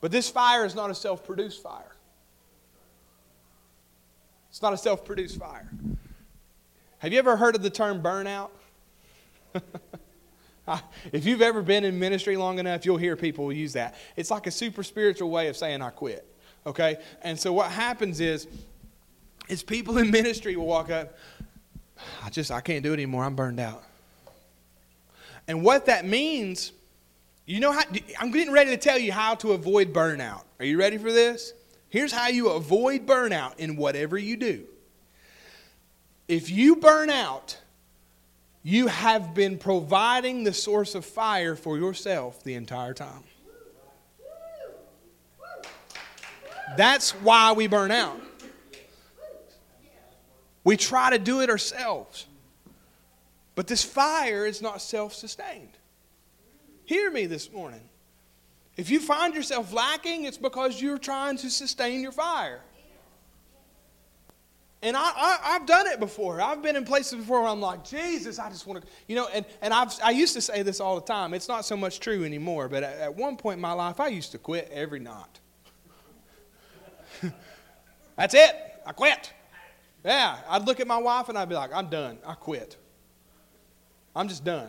But 0.00 0.10
this 0.10 0.28
fire 0.28 0.64
is 0.64 0.74
not 0.74 0.90
a 0.90 0.94
self 0.94 1.24
produced 1.24 1.62
fire. 1.62 1.94
It's 4.50 4.62
not 4.62 4.72
a 4.72 4.78
self 4.78 5.04
produced 5.04 5.38
fire. 5.38 5.70
Have 7.04 7.12
you 7.12 7.18
ever 7.18 7.36
heard 7.36 7.54
of 7.54 7.62
the 7.62 7.68
term 7.68 8.02
burnout? 8.02 8.50
Ah, 10.66 10.82
if 11.12 11.26
you've 11.26 11.42
ever 11.42 11.60
been 11.60 11.84
in 11.84 11.98
ministry 11.98 12.38
long 12.38 12.58
enough, 12.58 12.86
you'll 12.86 12.96
hear 12.96 13.16
people 13.16 13.52
use 13.52 13.74
that. 13.74 13.96
It's 14.16 14.30
like 14.30 14.46
a 14.46 14.50
super 14.50 14.82
spiritual 14.82 15.30
way 15.30 15.48
of 15.48 15.58
saying, 15.58 15.82
I 15.82 15.90
quit. 15.90 16.26
Okay? 16.64 16.96
And 17.20 17.38
so 17.38 17.52
what 17.52 17.70
happens 17.70 18.18
is, 18.18 18.48
is 19.46 19.62
people 19.62 19.98
in 19.98 20.10
ministry 20.10 20.56
will 20.56 20.64
walk 20.64 20.90
up, 20.90 21.18
I 22.22 22.30
just, 22.30 22.50
I 22.50 22.62
can't 22.62 22.82
do 22.82 22.92
it 22.92 22.94
anymore. 22.94 23.24
I'm 23.24 23.36
burned 23.36 23.60
out. 23.60 23.84
And 25.46 25.62
what 25.62 25.84
that 25.84 26.06
means, 26.06 26.72
you 27.44 27.60
know 27.60 27.72
how, 27.72 27.82
I'm 28.18 28.30
getting 28.30 28.50
ready 28.50 28.70
to 28.70 28.78
tell 28.78 28.98
you 28.98 29.12
how 29.12 29.34
to 29.34 29.52
avoid 29.52 29.92
burnout. 29.92 30.44
Are 30.58 30.64
you 30.64 30.78
ready 30.78 30.96
for 30.96 31.12
this? 31.12 31.52
Here's 31.90 32.10
how 32.10 32.28
you 32.28 32.48
avoid 32.48 33.06
burnout 33.06 33.58
in 33.58 33.76
whatever 33.76 34.16
you 34.16 34.38
do. 34.38 34.64
If 36.28 36.50
you 36.50 36.76
burn 36.76 37.10
out, 37.10 37.58
you 38.62 38.86
have 38.86 39.34
been 39.34 39.58
providing 39.58 40.44
the 40.44 40.52
source 40.54 40.94
of 40.94 41.04
fire 41.04 41.54
for 41.54 41.76
yourself 41.76 42.42
the 42.42 42.54
entire 42.54 42.94
time. 42.94 43.24
That's 46.76 47.12
why 47.12 47.52
we 47.52 47.66
burn 47.66 47.90
out. 47.90 48.18
We 50.64 50.78
try 50.78 51.10
to 51.10 51.18
do 51.18 51.42
it 51.42 51.50
ourselves. 51.50 52.26
But 53.54 53.66
this 53.66 53.84
fire 53.84 54.46
is 54.46 54.62
not 54.62 54.80
self 54.80 55.14
sustained. 55.14 55.76
Hear 56.84 57.10
me 57.10 57.26
this 57.26 57.52
morning. 57.52 57.82
If 58.76 58.90
you 58.90 58.98
find 58.98 59.34
yourself 59.34 59.72
lacking, 59.72 60.24
it's 60.24 60.38
because 60.38 60.80
you're 60.80 60.98
trying 60.98 61.36
to 61.38 61.50
sustain 61.50 62.00
your 62.00 62.12
fire. 62.12 62.60
And 64.84 64.98
I, 64.98 65.38
I, 65.42 65.52
have 65.54 65.64
done 65.64 65.86
it 65.86 65.98
before. 65.98 66.42
I've 66.42 66.62
been 66.62 66.76
in 66.76 66.84
places 66.84 67.14
before 67.14 67.40
where 67.40 67.48
I'm 67.48 67.60
like, 67.60 67.84
Jesus, 67.84 68.38
I 68.38 68.50
just 68.50 68.66
want 68.66 68.82
to, 68.82 68.88
you 69.08 69.16
know, 69.16 69.26
and, 69.32 69.46
and 69.62 69.72
I've, 69.72 69.94
I 70.04 70.10
used 70.10 70.34
to 70.34 70.42
say 70.42 70.60
this 70.62 70.78
all 70.78 70.94
the 70.96 71.06
time. 71.06 71.32
It's 71.32 71.48
not 71.48 71.64
so 71.64 71.74
much 71.74 72.00
true 72.00 72.22
anymore, 72.22 72.68
but 72.68 72.82
at, 72.82 72.98
at 72.98 73.16
one 73.16 73.38
point 73.38 73.56
in 73.56 73.62
my 73.62 73.72
life, 73.72 73.98
I 73.98 74.08
used 74.08 74.32
to 74.32 74.38
quit 74.38 74.68
every 74.70 75.00
night. 75.00 75.40
That's 78.16 78.34
it. 78.34 78.54
I 78.86 78.92
quit. 78.92 79.32
Yeah. 80.04 80.36
I'd 80.50 80.66
look 80.66 80.80
at 80.80 80.86
my 80.86 80.98
wife 80.98 81.30
and 81.30 81.38
I'd 81.38 81.48
be 81.48 81.54
like, 81.54 81.72
I'm 81.72 81.88
done. 81.88 82.18
I 82.26 82.34
quit. 82.34 82.76
I'm 84.14 84.28
just 84.28 84.44
done. 84.44 84.68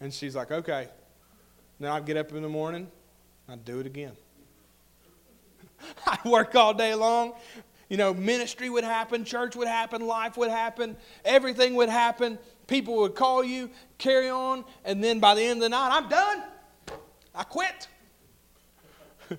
And 0.00 0.14
she's 0.14 0.36
like, 0.36 0.52
okay. 0.52 0.86
Then 1.80 1.90
I'd 1.90 2.06
get 2.06 2.16
up 2.16 2.32
in 2.32 2.40
the 2.40 2.48
morning, 2.48 2.86
I'd 3.48 3.64
do 3.64 3.80
it 3.80 3.86
again. 3.86 4.12
I'd 6.06 6.24
work 6.24 6.54
all 6.54 6.72
day 6.72 6.94
long, 6.94 7.34
you 7.88 7.96
know, 7.96 8.12
ministry 8.12 8.68
would 8.68 8.84
happen, 8.84 9.24
church 9.24 9.54
would 9.56 9.68
happen, 9.68 10.06
life 10.06 10.36
would 10.36 10.50
happen, 10.50 10.96
everything 11.24 11.74
would 11.76 11.88
happen. 11.88 12.38
People 12.66 12.96
would 12.96 13.14
call 13.14 13.44
you, 13.44 13.70
carry 13.96 14.28
on, 14.28 14.64
and 14.84 15.02
then 15.02 15.20
by 15.20 15.34
the 15.34 15.42
end 15.42 15.58
of 15.58 15.60
the 15.60 15.68
night, 15.68 15.90
I'm 15.92 16.08
done. 16.08 16.42
I 17.32 17.44
quit. 17.44 17.86
I 19.30 19.36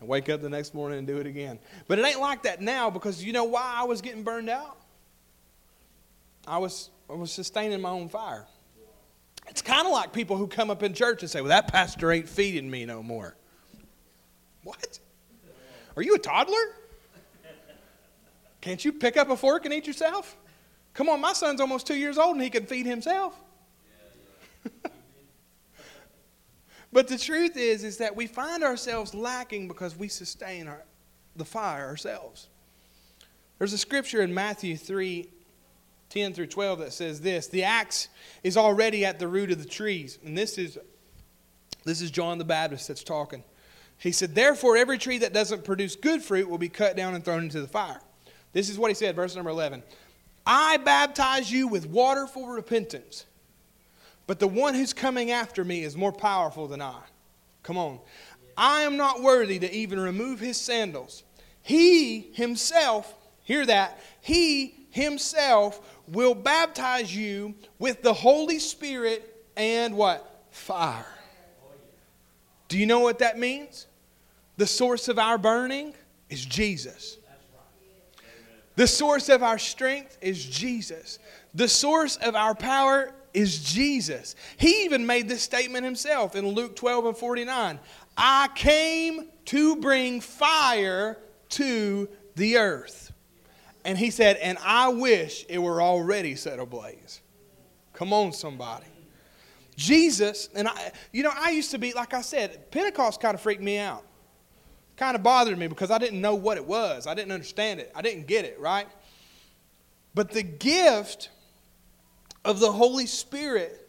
wake 0.00 0.28
up 0.28 0.40
the 0.42 0.48
next 0.48 0.74
morning 0.74 0.98
and 0.98 1.06
do 1.06 1.18
it 1.18 1.26
again. 1.26 1.58
But 1.88 1.98
it 1.98 2.04
ain't 2.04 2.20
like 2.20 2.44
that 2.44 2.60
now 2.60 2.88
because 2.88 3.24
you 3.24 3.32
know 3.32 3.44
why 3.44 3.74
I 3.76 3.84
was 3.84 4.00
getting 4.00 4.22
burned 4.22 4.48
out? 4.48 4.76
I 6.46 6.58
was, 6.58 6.90
I 7.10 7.14
was 7.14 7.32
sustaining 7.32 7.80
my 7.80 7.90
own 7.90 8.08
fire. 8.08 8.46
It's 9.48 9.62
kind 9.62 9.86
of 9.86 9.92
like 9.92 10.12
people 10.12 10.36
who 10.36 10.46
come 10.46 10.70
up 10.70 10.82
in 10.82 10.94
church 10.94 11.22
and 11.22 11.30
say, 11.30 11.40
Well, 11.40 11.48
that 11.48 11.68
pastor 11.68 12.12
ain't 12.12 12.28
feeding 12.28 12.70
me 12.70 12.84
no 12.84 13.02
more. 13.02 13.34
What? 14.62 14.98
Are 15.96 16.02
you 16.02 16.14
a 16.14 16.18
toddler? 16.18 16.54
Can't 18.60 18.84
you 18.84 18.92
pick 18.92 19.16
up 19.16 19.30
a 19.30 19.36
fork 19.36 19.64
and 19.64 19.74
eat 19.74 19.86
yourself? 19.86 20.36
Come 20.94 21.08
on, 21.08 21.20
my 21.20 21.32
son's 21.32 21.60
almost 21.60 21.86
two 21.86 21.96
years 21.96 22.18
old 22.18 22.34
and 22.34 22.42
he 22.42 22.50
can 22.50 22.66
feed 22.66 22.86
himself. 22.86 23.38
but 26.92 27.06
the 27.08 27.18
truth 27.18 27.56
is, 27.56 27.84
is 27.84 27.98
that 27.98 28.16
we 28.16 28.26
find 28.26 28.64
ourselves 28.64 29.14
lacking 29.14 29.68
because 29.68 29.96
we 29.96 30.08
sustain 30.08 30.66
our, 30.66 30.82
the 31.36 31.44
fire 31.44 31.86
ourselves. 31.86 32.48
There's 33.58 33.72
a 33.72 33.78
scripture 33.78 34.22
in 34.22 34.34
Matthew 34.34 34.76
3 34.76 35.28
10 36.10 36.32
through 36.32 36.46
12 36.46 36.78
that 36.80 36.92
says 36.92 37.20
this 37.20 37.48
The 37.48 37.64
axe 37.64 38.08
is 38.42 38.56
already 38.56 39.04
at 39.04 39.18
the 39.18 39.28
root 39.28 39.50
of 39.50 39.62
the 39.62 39.68
trees. 39.68 40.18
And 40.24 40.36
this 40.36 40.58
is, 40.58 40.78
this 41.84 42.00
is 42.00 42.10
John 42.10 42.38
the 42.38 42.44
Baptist 42.44 42.88
that's 42.88 43.04
talking. 43.04 43.44
He 43.98 44.12
said, 44.12 44.34
Therefore, 44.34 44.76
every 44.76 44.98
tree 44.98 45.18
that 45.18 45.32
doesn't 45.32 45.64
produce 45.64 45.96
good 45.96 46.22
fruit 46.22 46.48
will 46.48 46.58
be 46.58 46.68
cut 46.68 46.96
down 46.96 47.14
and 47.14 47.24
thrown 47.24 47.44
into 47.44 47.60
the 47.60 47.68
fire. 47.68 48.00
This 48.52 48.68
is 48.68 48.78
what 48.78 48.90
he 48.90 48.94
said, 48.94 49.14
verse 49.14 49.36
number 49.36 49.50
11. 49.50 49.82
I 50.46 50.78
baptize 50.78 51.50
you 51.52 51.68
with 51.68 51.86
water 51.86 52.26
for 52.26 52.54
repentance, 52.54 53.26
but 54.26 54.38
the 54.38 54.48
one 54.48 54.74
who's 54.74 54.92
coming 54.92 55.30
after 55.30 55.64
me 55.64 55.82
is 55.82 55.96
more 55.96 56.12
powerful 56.12 56.66
than 56.66 56.80
I. 56.80 57.00
Come 57.62 57.76
on. 57.76 58.00
I 58.56 58.82
am 58.82 58.96
not 58.96 59.22
worthy 59.22 59.58
to 59.58 59.72
even 59.72 60.00
remove 60.00 60.40
his 60.40 60.56
sandals. 60.56 61.22
He 61.62 62.30
himself, 62.32 63.14
hear 63.44 63.66
that, 63.66 64.00
he 64.20 64.74
himself 64.90 65.80
will 66.08 66.34
baptize 66.34 67.14
you 67.14 67.54
with 67.78 68.02
the 68.02 68.12
Holy 68.12 68.58
Spirit 68.58 69.44
and 69.56 69.94
what? 69.96 70.44
Fire. 70.50 71.04
Do 72.68 72.78
you 72.78 72.86
know 72.86 73.00
what 73.00 73.18
that 73.20 73.38
means? 73.38 73.86
The 74.56 74.66
source 74.66 75.08
of 75.08 75.18
our 75.18 75.38
burning 75.38 75.94
is 76.30 76.44
Jesus. 76.44 77.18
The 78.78 78.86
source 78.86 79.28
of 79.28 79.42
our 79.42 79.58
strength 79.58 80.18
is 80.20 80.44
Jesus. 80.44 81.18
The 81.52 81.66
source 81.66 82.14
of 82.14 82.36
our 82.36 82.54
power 82.54 83.12
is 83.34 83.58
Jesus. 83.64 84.36
He 84.56 84.84
even 84.84 85.04
made 85.04 85.28
this 85.28 85.42
statement 85.42 85.84
himself 85.84 86.36
in 86.36 86.46
Luke 86.46 86.76
12 86.76 87.06
and 87.06 87.16
49. 87.16 87.80
I 88.16 88.48
came 88.54 89.30
to 89.46 89.74
bring 89.80 90.20
fire 90.20 91.18
to 91.48 92.08
the 92.36 92.58
earth. 92.58 93.12
And 93.84 93.98
he 93.98 94.12
said, 94.12 94.36
and 94.36 94.56
I 94.62 94.90
wish 94.90 95.44
it 95.48 95.58
were 95.58 95.82
already 95.82 96.36
set 96.36 96.60
ablaze. 96.60 97.20
Come 97.94 98.12
on, 98.12 98.32
somebody. 98.32 98.86
Jesus, 99.74 100.50
and 100.54 100.68
I, 100.68 100.92
you 101.10 101.24
know, 101.24 101.32
I 101.34 101.50
used 101.50 101.72
to 101.72 101.78
be, 101.78 101.94
like 101.94 102.14
I 102.14 102.20
said, 102.20 102.70
Pentecost 102.70 103.20
kind 103.20 103.34
of 103.34 103.40
freaked 103.40 103.60
me 103.60 103.78
out 103.78 104.04
kind 104.98 105.14
of 105.14 105.22
bothered 105.22 105.56
me 105.56 105.68
because 105.68 105.90
I 105.90 105.98
didn't 105.98 106.20
know 106.20 106.34
what 106.34 106.56
it 106.56 106.66
was. 106.66 107.06
I 107.06 107.14
didn't 107.14 107.32
understand 107.32 107.80
it. 107.80 107.90
I 107.94 108.02
didn't 108.02 108.26
get 108.26 108.44
it, 108.44 108.58
right? 108.60 108.88
But 110.14 110.32
the 110.32 110.42
gift 110.42 111.30
of 112.44 112.58
the 112.58 112.72
Holy 112.72 113.06
Spirit 113.06 113.88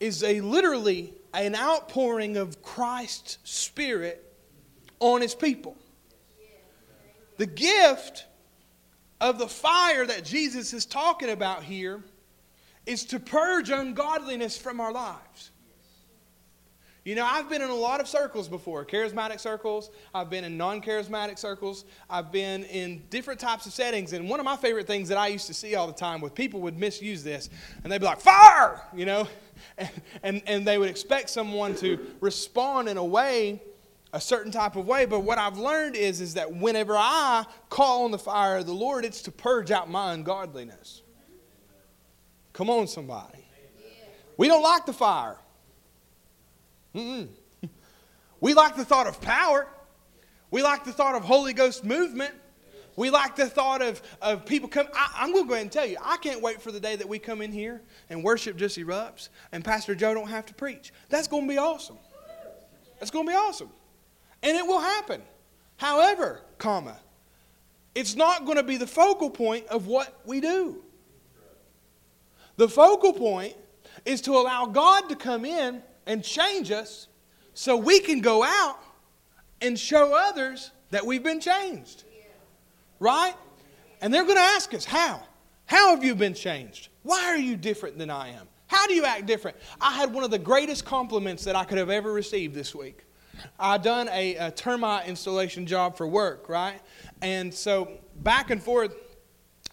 is 0.00 0.24
a 0.24 0.40
literally 0.40 1.12
an 1.34 1.54
outpouring 1.54 2.38
of 2.38 2.62
Christ's 2.62 3.38
Spirit 3.44 4.22
on 5.00 5.20
his 5.20 5.34
people. 5.34 5.76
The 7.36 7.46
gift 7.46 8.24
of 9.20 9.38
the 9.38 9.48
fire 9.48 10.06
that 10.06 10.24
Jesus 10.24 10.72
is 10.72 10.86
talking 10.86 11.28
about 11.28 11.62
here 11.62 12.02
is 12.86 13.04
to 13.06 13.20
purge 13.20 13.68
ungodliness 13.68 14.56
from 14.56 14.80
our 14.80 14.92
lives. 14.92 15.50
You 17.06 17.14
know, 17.14 17.24
I've 17.24 17.48
been 17.48 17.62
in 17.62 17.70
a 17.70 17.74
lot 17.74 18.00
of 18.00 18.08
circles 18.08 18.48
before 18.48 18.84
charismatic 18.84 19.38
circles, 19.38 19.90
I've 20.12 20.28
been 20.28 20.42
in 20.42 20.56
non 20.56 20.82
charismatic 20.82 21.38
circles, 21.38 21.84
I've 22.10 22.32
been 22.32 22.64
in 22.64 23.04
different 23.10 23.38
types 23.38 23.64
of 23.64 23.72
settings. 23.72 24.12
And 24.12 24.28
one 24.28 24.40
of 24.40 24.44
my 24.44 24.56
favorite 24.56 24.88
things 24.88 25.08
that 25.10 25.16
I 25.16 25.28
used 25.28 25.46
to 25.46 25.54
see 25.54 25.76
all 25.76 25.86
the 25.86 25.92
time 25.92 26.20
was 26.20 26.32
people 26.32 26.60
would 26.62 26.76
misuse 26.76 27.22
this. 27.22 27.48
And 27.84 27.92
they'd 27.92 28.00
be 28.00 28.06
like, 28.06 28.18
fire! 28.18 28.80
You 28.92 29.06
know, 29.06 29.28
and, 29.78 29.90
and, 30.24 30.42
and 30.48 30.66
they 30.66 30.78
would 30.78 30.90
expect 30.90 31.30
someone 31.30 31.76
to 31.76 31.96
respond 32.20 32.88
in 32.88 32.96
a 32.96 33.04
way 33.04 33.62
a 34.12 34.20
certain 34.20 34.50
type 34.50 34.74
of 34.74 34.84
way. 34.84 35.06
But 35.06 35.20
what 35.20 35.38
i've 35.38 35.58
learned 35.58 35.94
is 35.94 36.20
is 36.20 36.34
that 36.34 36.52
whenever 36.52 36.96
i 36.96 37.44
call 37.68 38.04
on 38.04 38.10
the 38.10 38.18
fire 38.18 38.56
of 38.56 38.66
the 38.66 38.72
lord 38.72 39.04
it's 39.04 39.22
to 39.22 39.30
purge 39.30 39.70
out 39.70 39.88
my 39.88 40.12
ungodliness. 40.12 41.02
Come 42.52 42.68
on 42.68 42.88
somebody. 42.88 43.46
We 44.36 44.48
don't 44.48 44.62
like 44.62 44.86
the 44.86 44.92
fire 44.92 45.36
Mm-mm. 46.96 47.28
We 48.40 48.54
like 48.54 48.76
the 48.76 48.84
thought 48.84 49.06
of 49.06 49.20
power. 49.20 49.68
We 50.50 50.62
like 50.62 50.84
the 50.84 50.92
thought 50.92 51.14
of 51.14 51.22
Holy 51.22 51.52
Ghost 51.52 51.84
movement. 51.84 52.34
We 52.96 53.10
like 53.10 53.36
the 53.36 53.46
thought 53.46 53.82
of, 53.82 54.00
of 54.22 54.46
people 54.46 54.68
come. 54.70 54.88
I, 54.94 55.24
am 55.24 55.32
going 55.32 55.44
to 55.44 55.48
go 55.48 55.54
ahead 55.54 55.64
and 55.64 55.72
tell 55.72 55.84
you, 55.84 55.98
I 56.02 56.16
can't 56.16 56.40
wait 56.40 56.62
for 56.62 56.72
the 56.72 56.80
day 56.80 56.96
that 56.96 57.06
we 57.06 57.18
come 57.18 57.42
in 57.42 57.52
here 57.52 57.82
and 58.08 58.24
worship 58.24 58.56
just 58.56 58.78
erupts 58.78 59.28
and 59.52 59.62
Pastor 59.62 59.94
Joe 59.94 60.14
don't 60.14 60.30
have 60.30 60.46
to 60.46 60.54
preach. 60.54 60.92
That's 61.10 61.28
going 61.28 61.46
to 61.46 61.48
be 61.48 61.58
awesome. 61.58 61.98
That's 62.98 63.10
going 63.10 63.26
to 63.26 63.30
be 63.30 63.36
awesome. 63.36 63.68
And 64.42 64.56
it 64.56 64.66
will 64.66 64.80
happen. 64.80 65.20
However, 65.76 66.40
comma, 66.56 66.98
it's 67.94 68.16
not 68.16 68.46
going 68.46 68.56
to 68.56 68.62
be 68.62 68.78
the 68.78 68.86
focal 68.86 69.28
point 69.28 69.66
of 69.66 69.86
what 69.86 70.20
we 70.24 70.40
do. 70.40 70.82
The 72.56 72.68
focal 72.68 73.12
point 73.12 73.54
is 74.06 74.22
to 74.22 74.32
allow 74.32 74.66
God 74.66 75.10
to 75.10 75.16
come 75.16 75.44
in 75.44 75.82
and 76.06 76.22
change 76.22 76.70
us 76.70 77.08
so 77.54 77.76
we 77.76 78.00
can 78.00 78.20
go 78.20 78.44
out 78.44 78.78
and 79.60 79.78
show 79.78 80.14
others 80.14 80.70
that 80.90 81.04
we've 81.04 81.22
been 81.22 81.40
changed. 81.40 82.04
Right? 82.98 83.34
And 84.00 84.12
they're 84.12 84.24
going 84.24 84.36
to 84.36 84.42
ask 84.42 84.72
us, 84.74 84.84
How? 84.84 85.22
How 85.66 85.90
have 85.90 86.04
you 86.04 86.14
been 86.14 86.34
changed? 86.34 86.88
Why 87.02 87.24
are 87.26 87.36
you 87.36 87.56
different 87.56 87.98
than 87.98 88.10
I 88.10 88.28
am? 88.28 88.48
How 88.68 88.86
do 88.86 88.94
you 88.94 89.04
act 89.04 89.26
different? 89.26 89.56
I 89.80 89.92
had 89.92 90.12
one 90.12 90.24
of 90.24 90.30
the 90.30 90.38
greatest 90.38 90.84
compliments 90.84 91.44
that 91.44 91.56
I 91.56 91.64
could 91.64 91.78
have 91.78 91.90
ever 91.90 92.12
received 92.12 92.54
this 92.54 92.74
week. 92.74 93.04
I 93.58 93.78
done 93.78 94.08
a, 94.10 94.36
a 94.36 94.50
termite 94.50 95.06
installation 95.06 95.66
job 95.66 95.96
for 95.96 96.06
work, 96.06 96.48
right? 96.48 96.80
And 97.22 97.52
so 97.52 97.90
back 98.22 98.50
and 98.50 98.62
forth, 98.62 98.94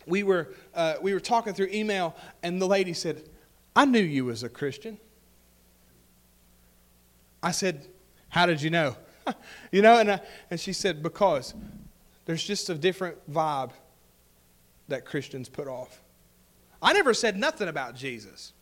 we 0.05 0.23
were 0.23 0.53
uh, 0.73 0.95
we 1.01 1.13
were 1.13 1.19
talking 1.19 1.53
through 1.53 1.69
email, 1.71 2.15
and 2.41 2.61
the 2.61 2.67
lady 2.67 2.93
said, 2.93 3.23
"I 3.75 3.85
knew 3.85 4.01
you 4.01 4.25
was 4.25 4.43
a 4.43 4.49
Christian." 4.49 4.97
I 7.43 7.51
said, 7.51 7.85
How 8.29 8.47
did 8.47 8.61
you 8.61 8.69
know? 8.69 8.95
you 9.71 9.81
know, 9.81 9.99
and, 9.99 10.09
uh, 10.09 10.19
and 10.49 10.59
she 10.59 10.73
said, 10.73 11.03
Because 11.03 11.53
there's 12.25 12.43
just 12.43 12.69
a 12.69 12.75
different 12.75 13.17
vibe 13.31 13.71
that 14.87 15.05
Christians 15.05 15.49
put 15.49 15.67
off. 15.67 16.01
I 16.81 16.93
never 16.93 17.13
said 17.13 17.37
nothing 17.37 17.67
about 17.67 17.95
Jesus, 17.95 18.53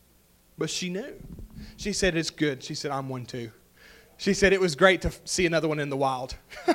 but 0.58 0.68
she 0.68 0.90
knew. 0.90 1.14
She 1.76 1.92
said, 1.92 2.16
It's 2.16 2.30
good. 2.30 2.62
She 2.62 2.74
said, 2.74 2.90
I'm 2.90 3.08
one 3.08 3.24
too. 3.24 3.50
She 4.18 4.34
said, 4.34 4.52
It 4.52 4.60
was 4.60 4.74
great 4.74 5.00
to 5.02 5.12
see 5.24 5.46
another 5.46 5.68
one 5.68 5.78
in 5.78 5.88
the 5.88 5.96
wild. 5.96 6.34
I 6.66 6.74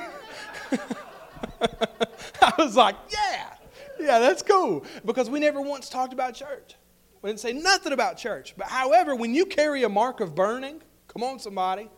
was 2.56 2.74
like, 2.74 2.96
Yeah, 3.10 3.54
yeah, 4.00 4.18
that's 4.18 4.42
cool. 4.42 4.84
Because 5.04 5.28
we 5.28 5.40
never 5.40 5.60
once 5.60 5.90
talked 5.90 6.14
about 6.14 6.34
church. 6.34 6.74
We 7.20 7.30
didn't 7.30 7.40
say 7.40 7.52
nothing 7.52 7.92
about 7.92 8.16
church. 8.16 8.54
But 8.56 8.68
however, 8.68 9.14
when 9.14 9.34
you 9.34 9.44
carry 9.44 9.82
a 9.82 9.88
mark 9.88 10.20
of 10.20 10.34
burning, 10.34 10.80
come 11.08 11.22
on, 11.22 11.38
somebody, 11.38 11.90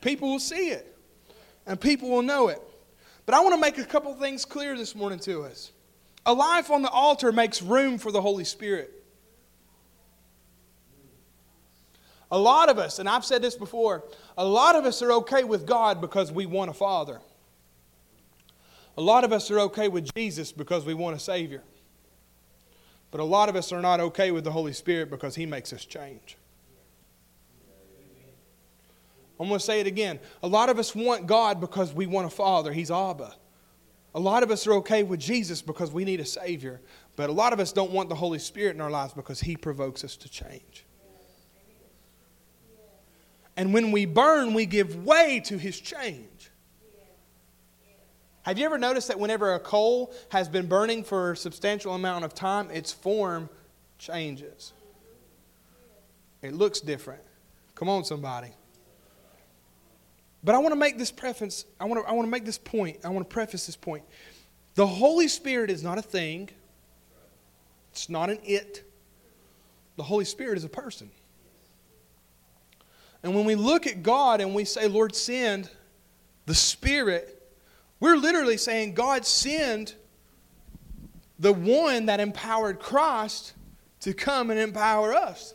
People 0.00 0.30
will 0.30 0.38
see 0.38 0.70
it 0.70 0.96
and 1.66 1.80
people 1.80 2.10
will 2.10 2.22
know 2.22 2.48
it. 2.48 2.60
But 3.26 3.34
I 3.34 3.40
want 3.40 3.54
to 3.54 3.60
make 3.60 3.78
a 3.78 3.84
couple 3.84 4.12
things 4.14 4.44
clear 4.44 4.76
this 4.76 4.94
morning 4.94 5.18
to 5.20 5.42
us. 5.42 5.72
A 6.26 6.32
life 6.32 6.70
on 6.70 6.82
the 6.82 6.90
altar 6.90 7.32
makes 7.32 7.62
room 7.62 7.98
for 7.98 8.12
the 8.12 8.20
Holy 8.20 8.44
Spirit. 8.44 8.92
A 12.30 12.38
lot 12.38 12.68
of 12.68 12.78
us, 12.78 12.98
and 12.98 13.08
I've 13.08 13.24
said 13.24 13.42
this 13.42 13.56
before, 13.56 14.04
a 14.38 14.44
lot 14.44 14.76
of 14.76 14.84
us 14.84 15.02
are 15.02 15.12
okay 15.12 15.42
with 15.42 15.66
God 15.66 16.00
because 16.00 16.30
we 16.30 16.46
want 16.46 16.70
a 16.70 16.74
Father. 16.74 17.20
A 18.96 19.00
lot 19.00 19.24
of 19.24 19.32
us 19.32 19.50
are 19.50 19.60
okay 19.60 19.88
with 19.88 20.12
Jesus 20.14 20.52
because 20.52 20.84
we 20.84 20.94
want 20.94 21.16
a 21.16 21.18
Savior. 21.18 21.62
But 23.10 23.20
a 23.20 23.24
lot 23.24 23.48
of 23.48 23.56
us 23.56 23.72
are 23.72 23.80
not 23.80 23.98
okay 23.98 24.30
with 24.30 24.44
the 24.44 24.52
Holy 24.52 24.72
Spirit 24.72 25.10
because 25.10 25.34
He 25.34 25.46
makes 25.46 25.72
us 25.72 25.84
change. 25.84 26.36
I'm 29.40 29.48
going 29.48 29.58
to 29.58 29.64
say 29.64 29.80
it 29.80 29.86
again. 29.86 30.20
A 30.42 30.46
lot 30.46 30.68
of 30.68 30.78
us 30.78 30.94
want 30.94 31.26
God 31.26 31.60
because 31.60 31.94
we 31.94 32.06
want 32.06 32.26
a 32.26 32.30
father. 32.30 32.72
He's 32.72 32.90
Abba. 32.90 33.34
A 34.14 34.20
lot 34.20 34.42
of 34.42 34.50
us 34.50 34.66
are 34.66 34.74
okay 34.74 35.02
with 35.02 35.18
Jesus 35.18 35.62
because 35.62 35.90
we 35.90 36.04
need 36.04 36.20
a 36.20 36.26
Savior. 36.26 36.82
But 37.16 37.30
a 37.30 37.32
lot 37.32 37.54
of 37.54 37.58
us 37.58 37.72
don't 37.72 37.90
want 37.90 38.10
the 38.10 38.14
Holy 38.14 38.38
Spirit 38.38 38.74
in 38.74 38.82
our 38.82 38.90
lives 38.90 39.14
because 39.14 39.40
He 39.40 39.56
provokes 39.56 40.04
us 40.04 40.16
to 40.16 40.28
change. 40.28 40.84
And 43.56 43.72
when 43.72 43.92
we 43.92 44.04
burn, 44.04 44.52
we 44.52 44.66
give 44.66 45.06
way 45.06 45.40
to 45.46 45.56
His 45.56 45.80
change. 45.80 46.50
Have 48.42 48.58
you 48.58 48.66
ever 48.66 48.78
noticed 48.78 49.08
that 49.08 49.18
whenever 49.18 49.54
a 49.54 49.60
coal 49.60 50.12
has 50.30 50.48
been 50.48 50.66
burning 50.66 51.02
for 51.02 51.32
a 51.32 51.36
substantial 51.36 51.94
amount 51.94 52.26
of 52.26 52.34
time, 52.34 52.70
its 52.70 52.92
form 52.92 53.48
changes? 53.98 54.74
It 56.42 56.52
looks 56.52 56.80
different. 56.80 57.22
Come 57.74 57.88
on, 57.88 58.04
somebody. 58.04 58.50
But 60.42 60.54
I 60.54 60.58
want 60.58 60.72
to 60.72 60.78
make 60.78 60.96
this 60.96 61.10
preface, 61.10 61.66
I 61.78 61.84
want 61.84 62.02
to, 62.02 62.08
I 62.08 62.12
want 62.12 62.26
to 62.26 62.30
make 62.30 62.44
this 62.44 62.58
point, 62.58 62.98
I 63.04 63.08
want 63.08 63.28
to 63.28 63.32
preface 63.32 63.66
this 63.66 63.76
point. 63.76 64.04
The 64.74 64.86
Holy 64.86 65.28
Spirit 65.28 65.70
is 65.70 65.82
not 65.82 65.98
a 65.98 66.02
thing, 66.02 66.48
it's 67.92 68.08
not 68.08 68.30
an 68.30 68.38
it. 68.44 68.84
The 69.96 70.02
Holy 70.02 70.24
Spirit 70.24 70.56
is 70.56 70.64
a 70.64 70.68
person. 70.68 71.10
And 73.22 73.34
when 73.34 73.44
we 73.44 73.54
look 73.54 73.86
at 73.86 74.02
God 74.02 74.40
and 74.40 74.54
we 74.54 74.64
say, 74.64 74.88
Lord, 74.88 75.14
send 75.14 75.68
the 76.46 76.54
Spirit, 76.54 77.36
we're 77.98 78.16
literally 78.16 78.56
saying, 78.56 78.94
God, 78.94 79.26
send 79.26 79.94
the 81.38 81.52
one 81.52 82.06
that 82.06 82.20
empowered 82.20 82.80
Christ 82.80 83.52
to 84.00 84.14
come 84.14 84.50
and 84.50 84.58
empower 84.58 85.12
us. 85.12 85.54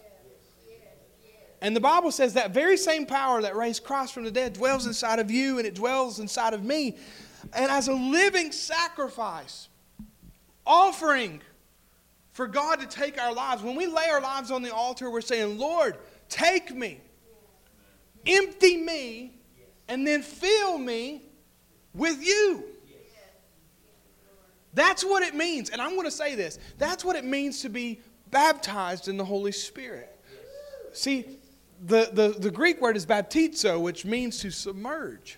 And 1.66 1.76
the 1.76 1.82
Bible 1.82 2.12
says 2.12 2.36
that 2.36 2.52
very 2.52 2.78
same 2.78 3.08
power 3.08 3.42
that 3.42 3.56
raised 3.56 3.84
Christ 3.84 4.14
from 4.14 4.24
the 4.24 4.30
dead 4.30 4.54
dwells 4.54 4.86
inside 4.86 5.18
of 5.18 5.32
you 5.32 5.58
and 5.58 5.66
it 5.66 5.74
dwells 5.74 6.20
inside 6.20 6.54
of 6.54 6.64
me. 6.64 6.96
And 7.54 7.72
as 7.72 7.88
a 7.88 7.94
living 7.94 8.52
sacrifice, 8.52 9.68
offering 10.64 11.42
for 12.34 12.46
God 12.46 12.82
to 12.82 12.86
take 12.86 13.20
our 13.20 13.34
lives, 13.34 13.64
when 13.64 13.76
we 13.76 13.88
lay 13.88 14.08
our 14.12 14.22
lives 14.22 14.52
on 14.52 14.62
the 14.62 14.72
altar, 14.72 15.10
we're 15.10 15.22
saying, 15.22 15.58
Lord, 15.58 15.98
take 16.30 16.70
me, 16.70 17.02
empty 18.28 18.78
me, 18.78 19.34
and 19.88 20.06
then 20.06 20.22
fill 20.22 20.78
me 20.78 21.24
with 21.96 22.24
you. 22.24 22.64
That's 24.76 25.04
what 25.04 25.24
it 25.24 25.34
means. 25.34 25.72
And 25.72 25.82
I'm 25.82 25.94
going 25.96 26.06
to 26.06 26.12
say 26.12 26.36
this 26.36 26.60
that's 26.78 27.04
what 27.04 27.16
it 27.16 27.26
means 27.26 27.64
to 27.64 27.70
be 27.70 28.02
baptized 28.30 29.08
in 29.08 29.18
the 29.18 29.26
Holy 29.26 29.52
Spirit. 29.52 30.16
See, 30.94 31.40
the, 31.84 32.10
the, 32.12 32.36
the 32.40 32.52
Greek 32.52 32.82
word 32.82 32.96
is 32.98 33.06
baptizo, 33.06 33.82
which 33.82 34.06
means 34.06 34.40
to 34.40 34.52
submerge. 34.52 35.38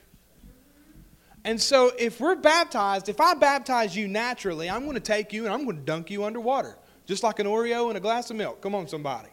And 1.43 1.62
so, 1.62 1.91
if 1.97 2.19
we're 2.19 2.36
baptized, 2.36 3.08
if 3.08 3.21
I 3.21 3.34
baptize 3.34 3.95
you 3.95 4.08
naturally, 4.08 4.69
I'm 4.69 4.84
going 4.84 4.95
to 4.95 5.00
take 5.00 5.32
you 5.32 5.45
and 5.45 5.54
I'm 5.54 5.63
going 5.63 5.78
to 5.78 5.84
dunk 5.84 6.12
you 6.12 6.26
underwater, 6.26 6.78
just 7.06 7.23
like 7.23 7.39
an 7.39 7.47
Oreo 7.47 7.89
in 7.89 7.95
a 7.95 8.02
glass 8.02 8.30
of 8.30 8.36
milk. 8.36 8.62
Come 8.62 8.76
on, 8.76 8.88
somebody. 8.88 9.30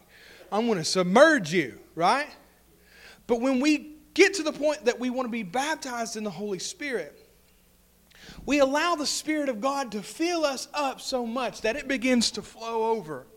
I'm 0.51 0.65
going 0.65 0.77
to 0.77 0.85
submerge 0.85 1.51
you, 1.51 1.79
right? 1.93 2.27
But 3.27 3.41
when 3.41 3.59
we 3.59 3.95
get 4.13 4.35
to 4.35 4.43
the 4.43 4.53
point 4.53 4.85
that 4.85 4.99
we 4.99 5.09
want 5.09 5.27
to 5.27 5.31
be 5.31 5.43
baptized 5.43 6.15
in 6.15 6.23
the 6.23 6.31
Holy 6.31 6.59
Spirit, 6.59 7.21
we 8.45 8.59
allow 8.59 8.95
the 8.95 9.05
Spirit 9.05 9.49
of 9.49 9.59
God 9.59 9.91
to 9.91 10.01
fill 10.01 10.45
us 10.45 10.67
up 10.73 11.01
so 11.01 11.25
much 11.25 11.61
that 11.61 11.75
it 11.75 11.87
begins 11.87 12.31
to 12.31 12.41
flow 12.41 12.91
over 12.91 13.27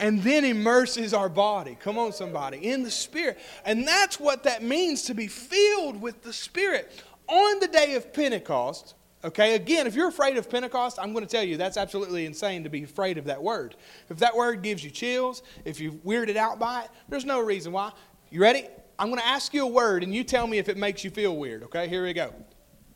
and 0.00 0.22
then 0.22 0.44
immerses 0.44 1.12
our 1.12 1.28
body. 1.28 1.76
Come 1.80 1.98
on, 1.98 2.12
somebody, 2.12 2.58
in 2.58 2.82
the 2.82 2.90
Spirit. 2.90 3.38
And 3.64 3.86
that's 3.86 4.20
what 4.20 4.44
that 4.44 4.62
means 4.62 5.02
to 5.04 5.14
be 5.14 5.26
filled 5.26 6.00
with 6.00 6.22
the 6.22 6.32
Spirit. 6.32 7.02
On 7.26 7.60
the 7.60 7.68
day 7.68 7.94
of 7.94 8.12
Pentecost, 8.12 8.94
okay, 9.24 9.54
again, 9.54 9.86
if 9.86 9.94
you're 9.94 10.08
afraid 10.08 10.36
of 10.36 10.48
Pentecost, 10.48 10.98
I'm 11.00 11.12
going 11.12 11.26
to 11.26 11.30
tell 11.30 11.42
you 11.42 11.56
that's 11.56 11.76
absolutely 11.76 12.26
insane 12.26 12.64
to 12.64 12.70
be 12.70 12.84
afraid 12.84 13.18
of 13.18 13.24
that 13.24 13.42
word. 13.42 13.76
If 14.08 14.18
that 14.18 14.34
word 14.34 14.62
gives 14.62 14.84
you 14.84 14.90
chills, 14.90 15.42
if 15.64 15.80
you're 15.80 15.92
weirded 15.92 16.36
out 16.36 16.58
by 16.58 16.84
it, 16.84 16.90
there's 17.08 17.24
no 17.24 17.40
reason 17.40 17.72
why. 17.72 17.92
You 18.30 18.40
ready? 18.40 18.66
I'm 18.98 19.08
going 19.08 19.20
to 19.20 19.26
ask 19.26 19.54
you 19.54 19.64
a 19.64 19.68
word 19.68 20.02
and 20.02 20.14
you 20.14 20.24
tell 20.24 20.46
me 20.46 20.58
if 20.58 20.68
it 20.68 20.76
makes 20.76 21.04
you 21.04 21.10
feel 21.10 21.36
weird, 21.36 21.62
okay? 21.64 21.88
Here 21.88 22.04
we 22.04 22.12
go 22.12 22.32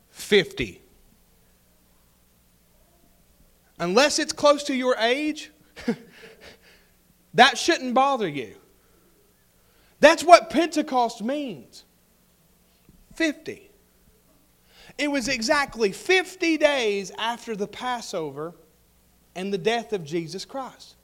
50. 0.09 0.81
Unless 3.79 4.19
it's 4.19 4.33
close 4.33 4.63
to 4.63 4.75
your 4.75 4.95
age, 4.99 5.51
That 7.33 7.57
shouldn't 7.57 7.93
bother 7.93 8.27
you. 8.27 8.55
That's 9.99 10.23
what 10.23 10.49
Pentecost 10.49 11.23
means. 11.23 11.83
50. 13.15 13.69
It 14.97 15.09
was 15.09 15.27
exactly 15.27 15.91
50 15.91 16.57
days 16.57 17.11
after 17.17 17.55
the 17.55 17.67
Passover 17.67 18.53
and 19.35 19.51
the 19.51 19.57
death 19.57 19.93
of 19.93 20.03
Jesus 20.03 20.45
Christ. 20.45 20.95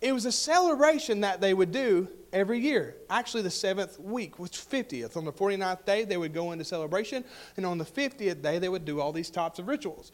It 0.00 0.12
was 0.12 0.24
a 0.24 0.32
celebration 0.32 1.20
that 1.20 1.40
they 1.40 1.52
would 1.52 1.72
do 1.72 2.08
every 2.32 2.58
year. 2.58 2.96
Actually, 3.10 3.42
the 3.42 3.50
seventh 3.50 4.00
week 4.00 4.38
was 4.38 4.50
50th. 4.50 5.16
On 5.16 5.24
the 5.24 5.32
49th 5.32 5.84
day, 5.84 6.04
they 6.04 6.16
would 6.16 6.32
go 6.32 6.52
into 6.52 6.64
celebration, 6.64 7.24
and 7.56 7.66
on 7.66 7.78
the 7.78 7.84
50th 7.84 8.40
day, 8.40 8.58
they 8.58 8.68
would 8.68 8.84
do 8.84 9.00
all 9.00 9.12
these 9.12 9.30
types 9.30 9.58
of 9.58 9.68
rituals. 9.68 10.10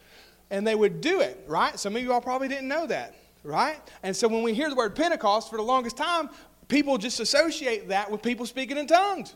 And 0.49 0.67
they 0.67 0.75
would 0.75 1.01
do 1.01 1.21
it, 1.21 1.43
right? 1.47 1.79
Some 1.79 1.95
of 1.95 2.01
you 2.01 2.11
all 2.11 2.21
probably 2.21 2.47
didn't 2.47 2.67
know 2.67 2.85
that, 2.87 3.15
right? 3.47 3.79
And 4.03 4.13
so 4.15 4.27
when 4.27 4.43
we 4.43 4.53
hear 4.53 4.69
the 4.69 4.75
word 4.75 4.93
Pentecost, 4.93 5.49
for 5.49 5.55
the 5.55 5.63
longest 5.63 5.95
time, 5.95 6.29
people 6.67 6.97
just 6.97 7.21
associate 7.21 7.87
that 7.87 8.11
with 8.11 8.21
people 8.21 8.45
speaking 8.45 8.77
in 8.77 8.87
tongues. 8.87 9.35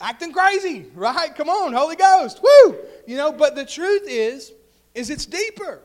Acting 0.00 0.32
crazy, 0.32 0.86
right? 0.94 1.34
Come 1.34 1.48
on, 1.48 1.72
Holy 1.72 1.96
Ghost, 1.96 2.40
woo! 2.42 2.76
You 3.06 3.16
know, 3.16 3.32
but 3.32 3.56
the 3.56 3.64
truth 3.64 4.04
is, 4.06 4.52
is 4.94 5.10
it's 5.10 5.26
deeper. 5.26 5.80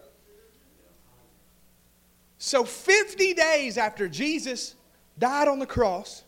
So 2.37 2.63
50 2.63 3.33
days 3.33 3.77
after 3.77 4.07
Jesus 4.07 4.75
died 5.17 5.47
on 5.47 5.57
the 5.57 5.65
cross 5.65 6.23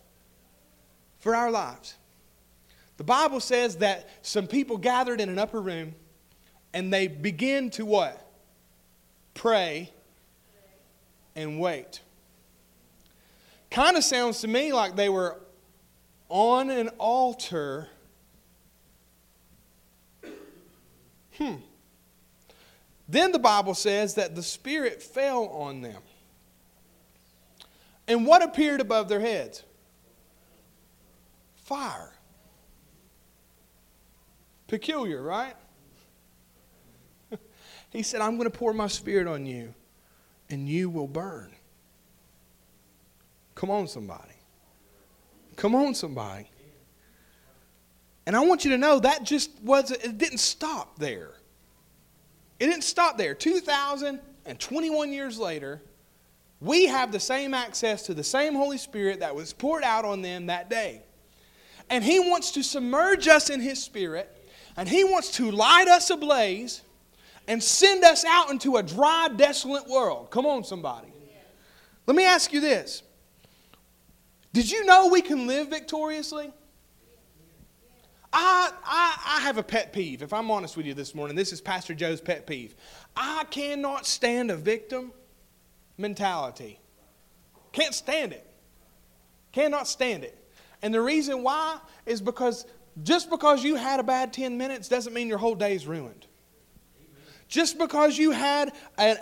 for 1.19 1.35
our 1.35 1.51
lives, 1.51 1.95
the 2.97 3.03
Bible 3.03 3.39
says 3.39 3.77
that 3.77 4.09
some 4.23 4.47
people 4.47 4.77
gathered 4.77 5.21
in 5.21 5.29
an 5.29 5.37
upper 5.37 5.61
room 5.61 5.93
and 6.73 6.91
they 6.91 7.07
begin 7.07 7.69
to 7.71 7.85
what? 7.85 8.27
Pray 9.33 9.91
and 11.35 11.59
wait. 11.59 12.01
Kind 13.69 13.97
of 13.97 14.03
sounds 14.03 14.41
to 14.41 14.47
me 14.47 14.73
like 14.73 14.95
they 14.95 15.09
were 15.09 15.39
on 16.29 16.69
an 16.69 16.89
altar. 16.97 17.87
Hmm. 21.37 21.55
Then 23.07 23.31
the 23.31 23.39
Bible 23.39 23.73
says 23.73 24.15
that 24.15 24.35
the 24.35 24.43
Spirit 24.43 25.01
fell 25.03 25.47
on 25.47 25.81
them. 25.81 26.01
And 28.07 28.25
what 28.25 28.41
appeared 28.41 28.81
above 28.81 29.09
their 29.09 29.19
heads? 29.19 29.63
Fire. 31.55 32.13
Peculiar, 34.67 35.21
right? 35.21 35.55
he 37.89 38.03
said, 38.03 38.21
I'm 38.21 38.37
going 38.37 38.49
to 38.49 38.57
pour 38.57 38.73
my 38.73 38.87
Spirit 38.87 39.27
on 39.27 39.45
you, 39.45 39.73
and 40.51 40.67
you 40.67 40.89
will 40.89 41.07
burn. 41.07 41.51
Come 43.55 43.69
on, 43.69 43.87
somebody. 43.87 44.33
Come 45.55 45.75
on, 45.75 45.93
somebody. 45.93 46.49
And 48.25 48.35
I 48.35 48.41
want 48.41 48.63
you 48.65 48.71
to 48.71 48.77
know 48.77 48.99
that 48.99 49.23
just 49.23 49.51
wasn't, 49.61 50.03
it 50.03 50.17
didn't 50.17 50.39
stop 50.39 50.97
there. 50.99 51.31
It 52.59 52.67
didn't 52.67 52.83
stop 52.83 53.17
there. 53.17 53.33
2,021 53.33 55.13
years 55.13 55.39
later, 55.39 55.81
we 56.59 56.85
have 56.85 57.11
the 57.11 57.19
same 57.19 57.53
access 57.53 58.03
to 58.03 58.13
the 58.13 58.23
same 58.23 58.53
Holy 58.53 58.77
Spirit 58.77 59.19
that 59.21 59.35
was 59.35 59.51
poured 59.51 59.83
out 59.83 60.05
on 60.05 60.21
them 60.21 60.45
that 60.45 60.69
day. 60.69 61.01
And 61.89 62.03
He 62.03 62.19
wants 62.19 62.51
to 62.51 62.63
submerge 62.63 63.27
us 63.27 63.49
in 63.49 63.59
His 63.59 63.83
Spirit, 63.83 64.29
and 64.77 64.87
He 64.87 65.03
wants 65.03 65.31
to 65.33 65.49
light 65.49 65.87
us 65.87 66.11
ablaze 66.11 66.83
and 67.47 67.61
send 67.61 68.03
us 68.03 68.23
out 68.25 68.49
into 68.49 68.77
a 68.77 68.83
dry, 68.83 69.29
desolate 69.35 69.87
world. 69.87 70.29
Come 70.31 70.45
on, 70.45 70.63
somebody. 70.63 71.07
Let 72.07 72.15
me 72.15 72.25
ask 72.25 72.51
you 72.51 72.59
this 72.59 73.03
Did 74.53 74.69
you 74.69 74.85
know 74.85 75.07
we 75.07 75.21
can 75.21 75.47
live 75.47 75.69
victoriously? 75.69 76.51
I, 78.33 78.71
I, 78.85 79.37
I 79.37 79.41
have 79.41 79.57
a 79.57 79.63
pet 79.63 79.91
peeve, 79.91 80.21
if 80.21 80.31
I'm 80.31 80.49
honest 80.51 80.77
with 80.77 80.85
you 80.85 80.93
this 80.93 81.13
morning. 81.13 81.35
This 81.35 81.51
is 81.51 81.59
Pastor 81.59 81.93
Joe's 81.93 82.21
pet 82.21 82.47
peeve. 82.47 82.75
I 83.15 83.43
cannot 83.49 84.05
stand 84.05 84.51
a 84.51 84.55
victim 84.55 85.11
mentality. 85.97 86.79
Can't 87.73 87.93
stand 87.93 88.31
it. 88.31 88.49
Cannot 89.51 89.85
stand 89.85 90.23
it. 90.23 90.37
And 90.81 90.93
the 90.93 91.01
reason 91.01 91.43
why 91.43 91.79
is 92.05 92.21
because 92.21 92.65
just 93.03 93.29
because 93.29 93.63
you 93.63 93.75
had 93.75 93.99
a 93.99 94.03
bad 94.03 94.33
10 94.33 94.57
minutes 94.57 94.87
doesn't 94.87 95.13
mean 95.13 95.27
your 95.27 95.37
whole 95.37 95.55
day 95.55 95.75
is 95.75 95.85
ruined. 95.85 96.27
Just 97.51 97.77
because 97.77 98.17
you 98.17 98.31
had 98.31 98.71
an, 98.97 99.17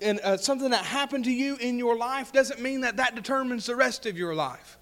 an, 0.00 0.18
an, 0.24 0.38
something 0.38 0.70
that 0.70 0.86
happened 0.86 1.24
to 1.26 1.30
you 1.30 1.56
in 1.56 1.78
your 1.78 1.98
life 1.98 2.32
doesn't 2.32 2.58
mean 2.58 2.80
that 2.80 2.96
that 2.96 3.14
determines 3.14 3.66
the 3.66 3.76
rest 3.76 4.06
of 4.06 4.16
your 4.16 4.34
life. 4.34 4.78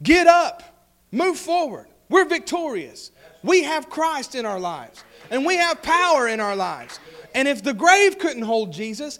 Get 0.00 0.28
up, 0.28 0.62
move 1.10 1.36
forward. 1.36 1.88
We're 2.08 2.26
victorious. 2.26 3.10
We 3.42 3.64
have 3.64 3.90
Christ 3.90 4.36
in 4.36 4.46
our 4.46 4.60
lives, 4.60 5.02
and 5.32 5.44
we 5.44 5.56
have 5.56 5.82
power 5.82 6.28
in 6.28 6.38
our 6.38 6.54
lives. 6.54 7.00
And 7.34 7.48
if 7.48 7.64
the 7.64 7.74
grave 7.74 8.20
couldn't 8.20 8.42
hold 8.42 8.72
Jesus, 8.72 9.18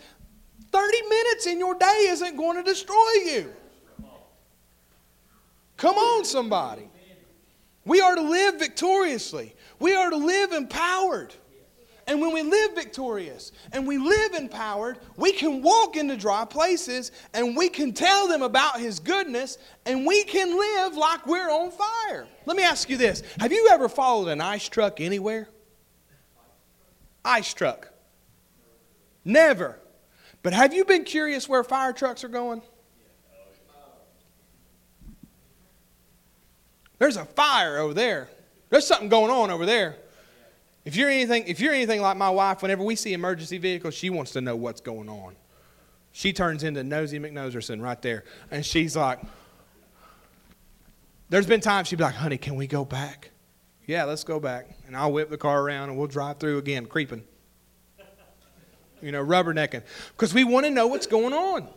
30 0.71 1.03
minutes 1.09 1.47
in 1.49 1.59
your 1.59 1.75
day 1.75 2.07
isn't 2.11 2.37
going 2.37 2.59
to 2.59 2.63
destroy 2.63 3.13
you. 3.25 3.53
Come 5.77 5.97
on, 5.97 6.25
somebody. 6.25 6.89
We 7.85 8.01
are 8.01 8.15
to 8.15 8.23
live 8.23 8.61
victoriously, 8.61 9.57
we 9.81 9.97
are 9.97 10.11
to 10.11 10.17
live 10.17 10.53
empowered. 10.53 11.35
And 12.11 12.21
when 12.21 12.33
we 12.33 12.43
live 12.43 12.75
victorious 12.75 13.53
and 13.71 13.87
we 13.87 13.97
live 13.97 14.35
empowered, 14.35 14.99
we 15.17 15.31
can 15.31 15.63
walk 15.63 15.95
into 15.95 16.17
dry 16.17 16.45
places 16.45 17.13
and 17.35 17.57
we 17.57 17.69
can 17.69 17.93
tell 17.93 18.27
them 18.27 18.43
about 18.43 18.81
His 18.81 18.99
goodness 18.99 19.59
and 19.87 20.05
we 20.05 20.25
can 20.25 20.59
live 20.59 20.97
like 20.97 21.25
we're 21.25 21.49
on 21.49 21.71
fire. 21.71 22.27
Let 22.47 22.57
me 22.57 22.65
ask 22.65 22.91
you 22.91 22.97
this 22.97 23.23
Have 23.39 23.53
you 23.53 23.69
ever 23.71 23.89
followed 23.89 24.27
an 24.27 24.41
ice 24.41 24.69
truck 24.69 25.01
anywhere? 25.01 25.49
Ice 27.25 27.55
truck. 27.55 27.93
Never. 29.25 29.79
But 30.43 30.53
have 30.53 30.75
you 30.75 30.85
been 30.85 31.05
curious 31.05 31.49
where 31.49 31.63
fire 31.63 31.93
trucks 31.93 32.25
are 32.25 32.29
going? 32.29 32.61
There's 36.99 37.17
a 37.17 37.25
fire 37.25 37.79
over 37.79 37.95
there. 37.95 38.31
There's 38.69 38.85
something 38.85 39.09
going 39.09 39.31
on 39.31 39.53
over 39.53 39.65
there. 39.65 39.97
If 40.85 40.97
you're 40.97 41.11
anything, 41.11 41.45
if 41.47 41.61
you're 41.61 41.75
anything 41.75 42.01
like 42.01 42.17
my 42.17 42.31
wife, 42.31 42.63
whenever 42.63 42.83
we 42.83 42.97
see 42.97 43.13
emergency 43.13 43.59
vehicles, 43.59 43.95
she 43.95 44.09
wants 44.09 44.33
to 44.33 44.41
know 44.41 44.57
what's 44.57 44.81
going 44.81 45.09
on. 45.09 45.37
She 46.13 46.33
turns 46.33 46.65
into 46.65 46.83
Nosy 46.83 47.19
McNoserson 47.19 47.83
right 47.83 48.01
there, 48.01 48.25
and 48.51 48.65
she's 48.65 48.97
like, 48.97 49.21
"There's 51.29 51.47
been 51.47 51.61
times 51.61 51.89
she'd 51.89 51.97
be 51.97 52.05
like, 52.05 52.15
honey, 52.15 52.39
can 52.39 52.57
we 52.57 52.67
go 52.67 52.85
back?" 52.85 53.31
Yeah, 53.87 54.05
let's 54.05 54.25
go 54.25 54.41
back, 54.41 54.69
and 54.87 54.97
I'll 54.97 55.13
whip 55.13 55.31
the 55.31 55.39
car 55.39 55.63
around 55.63 55.91
and 55.91 55.99
we'll 55.99 56.07
drive 56.07 56.39
through 56.39 56.59
again, 56.59 56.87
creeping. 56.87 57.25
You 59.03 59.13
know, 59.13 59.25
rubbernecking, 59.25 59.83
because 60.13 60.35
we 60.35 60.45
want 60.45 60.67
to 60.67 60.71
know 60.71 60.87
what's 60.87 61.07
going 61.07 61.33
on. 61.33 61.69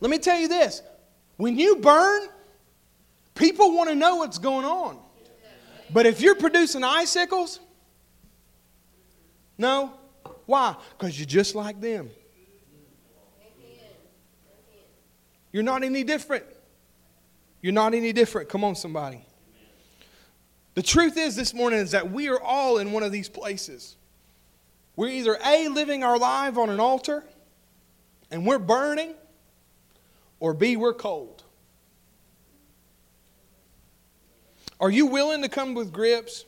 Let 0.00 0.10
me 0.10 0.18
tell 0.18 0.38
you 0.38 0.48
this: 0.48 0.82
when 1.36 1.58
you 1.58 1.76
burn, 1.76 2.28
people 3.34 3.74
want 3.74 3.88
to 3.88 3.94
know 3.94 4.16
what's 4.16 4.38
going 4.38 4.64
on. 4.64 4.98
But 5.92 6.06
if 6.06 6.20
you're 6.20 6.34
producing 6.34 6.82
icicles, 6.82 7.60
no. 9.58 9.94
Why? 10.46 10.76
Because 10.96 11.18
you're 11.18 11.26
just 11.26 11.54
like 11.54 11.80
them. 11.80 12.10
You're 15.52 15.62
not 15.62 15.84
any 15.84 16.02
different. 16.02 16.44
You're 17.62 17.72
not 17.72 17.94
any 17.94 18.12
different. 18.12 18.48
Come 18.48 18.64
on, 18.64 18.74
somebody. 18.74 19.24
The 20.74 20.82
truth 20.82 21.16
is 21.16 21.36
this 21.36 21.54
morning 21.54 21.78
is 21.78 21.92
that 21.92 22.10
we 22.10 22.28
are 22.28 22.40
all 22.40 22.78
in 22.78 22.90
one 22.90 23.04
of 23.04 23.12
these 23.12 23.28
places. 23.28 23.96
We're 24.96 25.08
either 25.08 25.38
A, 25.44 25.68
living 25.68 26.02
our 26.02 26.18
life 26.18 26.58
on 26.58 26.70
an 26.70 26.80
altar 26.80 27.24
and 28.30 28.44
we're 28.44 28.58
burning, 28.58 29.14
or 30.40 30.54
B, 30.54 30.76
we're 30.76 30.94
cold. 30.94 31.44
Are 34.80 34.90
you 34.90 35.06
willing 35.06 35.42
to 35.42 35.48
come 35.48 35.74
with 35.74 35.92
grips 35.92 36.44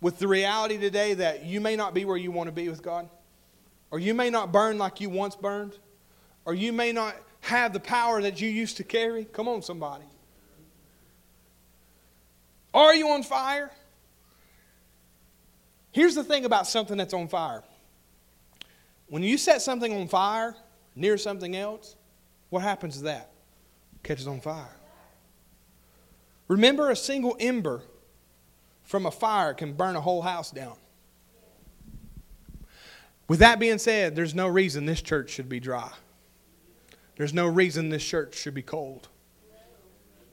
with 0.00 0.18
the 0.18 0.26
reality 0.26 0.78
today 0.78 1.14
that 1.14 1.44
you 1.44 1.60
may 1.60 1.76
not 1.76 1.94
be 1.94 2.04
where 2.04 2.16
you 2.16 2.30
want 2.30 2.48
to 2.48 2.52
be 2.52 2.68
with 2.68 2.82
God, 2.82 3.08
or 3.90 3.98
you 3.98 4.14
may 4.14 4.30
not 4.30 4.52
burn 4.52 4.78
like 4.78 5.00
you 5.00 5.10
once 5.10 5.36
burned, 5.36 5.76
or 6.44 6.54
you 6.54 6.72
may 6.72 6.92
not 6.92 7.16
have 7.40 7.72
the 7.72 7.80
power 7.80 8.22
that 8.22 8.40
you 8.40 8.48
used 8.48 8.76
to 8.78 8.84
carry. 8.84 9.24
Come 9.24 9.48
on, 9.48 9.62
somebody. 9.62 10.04
Are 12.72 12.94
you 12.94 13.08
on 13.10 13.22
fire? 13.22 13.70
Here's 15.92 16.14
the 16.14 16.24
thing 16.24 16.44
about 16.44 16.66
something 16.66 16.96
that's 16.96 17.14
on 17.14 17.28
fire. 17.28 17.64
When 19.08 19.22
you 19.24 19.38
set 19.38 19.60
something 19.60 19.92
on 19.92 20.06
fire 20.06 20.54
near 20.94 21.18
something 21.18 21.56
else, 21.56 21.96
what 22.48 22.62
happens 22.62 22.98
to 22.98 23.04
that? 23.04 23.32
It 23.96 24.02
catches 24.04 24.28
on 24.28 24.40
fire. 24.40 24.76
Remember, 26.46 26.90
a 26.90 26.96
single 26.96 27.36
ember 27.40 27.82
from 28.90 29.06
a 29.06 29.10
fire 29.12 29.54
can 29.54 29.72
burn 29.72 29.94
a 29.94 30.00
whole 30.00 30.20
house 30.20 30.50
down. 30.50 30.74
With 33.28 33.38
that 33.38 33.60
being 33.60 33.78
said, 33.78 34.16
there's 34.16 34.34
no 34.34 34.48
reason 34.48 34.84
this 34.84 35.00
church 35.00 35.30
should 35.30 35.48
be 35.48 35.60
dry. 35.60 35.92
There's 37.14 37.32
no 37.32 37.46
reason 37.46 37.88
this 37.90 38.04
church 38.04 38.34
should 38.34 38.54
be 38.54 38.62
cold. 38.62 39.06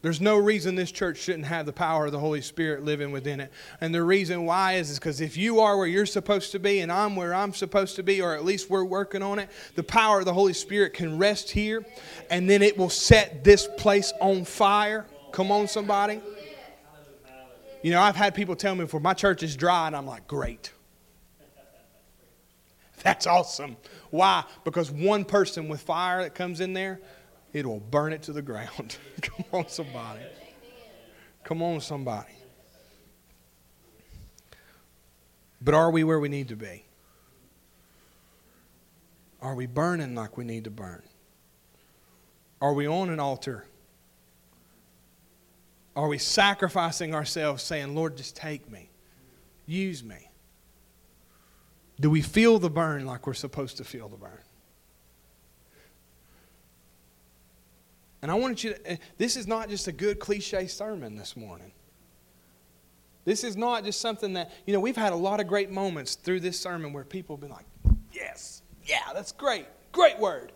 There's 0.02 0.20
no 0.20 0.38
reason 0.38 0.74
this 0.74 0.92
church 0.92 1.20
shouldn't 1.20 1.46
have 1.46 1.68
the 1.68 1.74
power 1.74 2.08
of 2.08 2.12
the 2.12 2.18
Holy 2.18 2.42
Spirit 2.42 2.84
living 2.84 3.12
within 3.12 3.40
it. 3.42 3.54
And 3.80 3.94
the 3.94 4.02
reason 4.02 4.46
why 4.46 4.78
is 4.78 4.98
because 4.98 5.22
if 5.22 5.38
you 5.38 5.60
are 5.60 5.78
where 5.78 5.86
you're 5.86 6.08
supposed 6.08 6.52
to 6.54 6.60
be 6.60 6.80
and 6.80 6.92
I'm 6.92 7.16
where 7.16 7.36
I'm 7.36 7.54
supposed 7.54 7.96
to 7.98 8.04
be, 8.04 8.24
or 8.24 8.34
at 8.34 8.44
least 8.44 8.72
we're 8.72 8.84
working 8.84 9.22
on 9.22 9.38
it, 9.38 9.52
the 9.76 9.84
power 9.84 10.18
of 10.18 10.26
the 10.26 10.34
Holy 10.34 10.54
Spirit 10.54 10.96
can 10.96 11.20
rest 11.20 11.52
here 11.52 11.86
and 12.32 12.50
then 12.50 12.64
it 12.64 12.76
will 12.76 12.90
set 12.90 13.44
this 13.44 13.70
place 13.78 14.12
on 14.20 14.46
fire. 14.46 15.06
Come 15.32 15.52
on, 15.52 15.68
somebody. 15.68 16.22
You 17.82 17.92
know, 17.92 18.02
I've 18.02 18.16
had 18.16 18.34
people 18.34 18.56
tell 18.56 18.76
me 18.76 18.86
before, 18.86 19.00
my 19.00 19.14
church 19.14 19.44
is 19.44 19.56
dry, 19.56 19.88
and 19.88 19.96
I'm 19.96 20.08
like, 20.08 20.28
great. 20.28 20.72
That's 23.04 23.28
awesome. 23.28 23.78
Why? 24.10 24.44
Because 24.64 24.92
one 24.92 25.26
person 25.26 25.68
with 25.68 25.82
fire 25.82 26.24
that 26.24 26.36
comes 26.36 26.60
in 26.60 26.74
there, 26.74 27.00
it 27.54 27.66
will 27.66 27.80
burn 27.80 28.14
it 28.14 28.24
to 28.24 28.34
the 28.34 28.42
ground. 28.42 28.98
Come 29.22 29.46
on, 29.52 29.68
somebody. 29.68 30.22
Come 31.44 31.62
on, 31.62 31.80
somebody. 31.82 32.34
But 35.62 35.74
are 35.74 35.92
we 35.92 36.04
where 36.04 36.20
we 36.20 36.30
need 36.30 36.50
to 36.50 36.56
be? 36.56 36.84
Are 39.42 39.56
we 39.56 39.66
burning 39.66 40.16
like 40.16 40.38
we 40.38 40.44
need 40.44 40.64
to 40.66 40.72
burn? 40.72 41.04
Are 42.60 42.74
we 42.74 42.88
on 42.88 43.10
an 43.10 43.20
altar? 43.20 43.66
Are 45.98 46.08
we 46.08 46.20
sacrificing 46.20 47.16
ourselves, 47.16 47.64
saying, 47.64 47.96
Lord, 47.96 48.18
just 48.18 48.36
take 48.36 48.70
me, 48.70 48.92
use 49.66 50.04
me? 50.04 50.30
Do 52.00 52.12
we 52.12 52.22
feel 52.22 52.60
the 52.60 52.70
burn 52.70 53.08
like 53.08 53.26
we're 53.26 53.34
supposed 53.34 53.78
to 53.78 53.84
feel 53.84 54.08
the 54.08 54.16
burn? 54.16 54.40
And 58.22 58.30
I 58.30 58.36
wanted 58.36 58.64
you 58.64 58.74
to, 58.76 59.00
this 59.18 59.36
is 59.36 59.48
not 59.48 59.70
just 59.70 59.88
a 59.88 59.92
good 59.92 60.20
cliche 60.20 60.68
sermon 60.68 61.16
this 61.16 61.36
morning. 61.36 61.72
This 63.26 63.44
is 63.44 63.58
not 63.58 63.84
just 63.84 64.00
something 64.00 64.34
that, 64.34 64.52
you 64.68 64.74
know, 64.74 64.80
we've 64.80 64.96
had 64.96 65.14
a 65.14 65.16
lot 65.18 65.40
of 65.40 65.48
great 65.48 65.72
moments 65.72 66.14
through 66.14 66.42
this 66.42 66.60
sermon 66.60 66.94
where 66.94 67.06
people 67.06 67.36
have 67.36 67.42
been 67.42 67.50
like, 67.50 67.66
yes, 68.14 68.62
yeah, 68.86 69.14
that's 69.16 69.32
great, 69.32 69.66
great 69.92 70.20
word, 70.20 70.52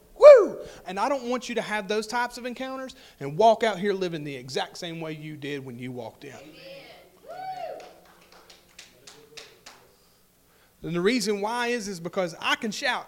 And 0.86 1.00
I 1.00 1.10
don't 1.10 1.26
want 1.26 1.50
you 1.50 1.56
to 1.56 1.62
have 1.62 1.88
those 1.88 2.08
types 2.08 2.38
of 2.38 2.46
encounters 2.46 2.96
and 3.20 3.38
walk 3.38 3.64
out 3.64 3.80
here 3.80 3.94
living 3.94 4.24
the 4.24 4.36
exact 4.36 4.78
same 4.78 5.00
way 5.02 5.14
you 5.14 5.36
did 5.36 5.66
when 5.66 5.78
you 5.78 5.92
walked 5.92 6.24
in. 6.24 6.36
And 10.84 10.96
the 10.96 11.02
reason 11.02 11.42
why 11.42 11.68
is 11.68 11.88
is 11.88 12.00
because 12.00 12.36
I 12.40 12.56
can 12.56 12.72
shout, 12.72 13.08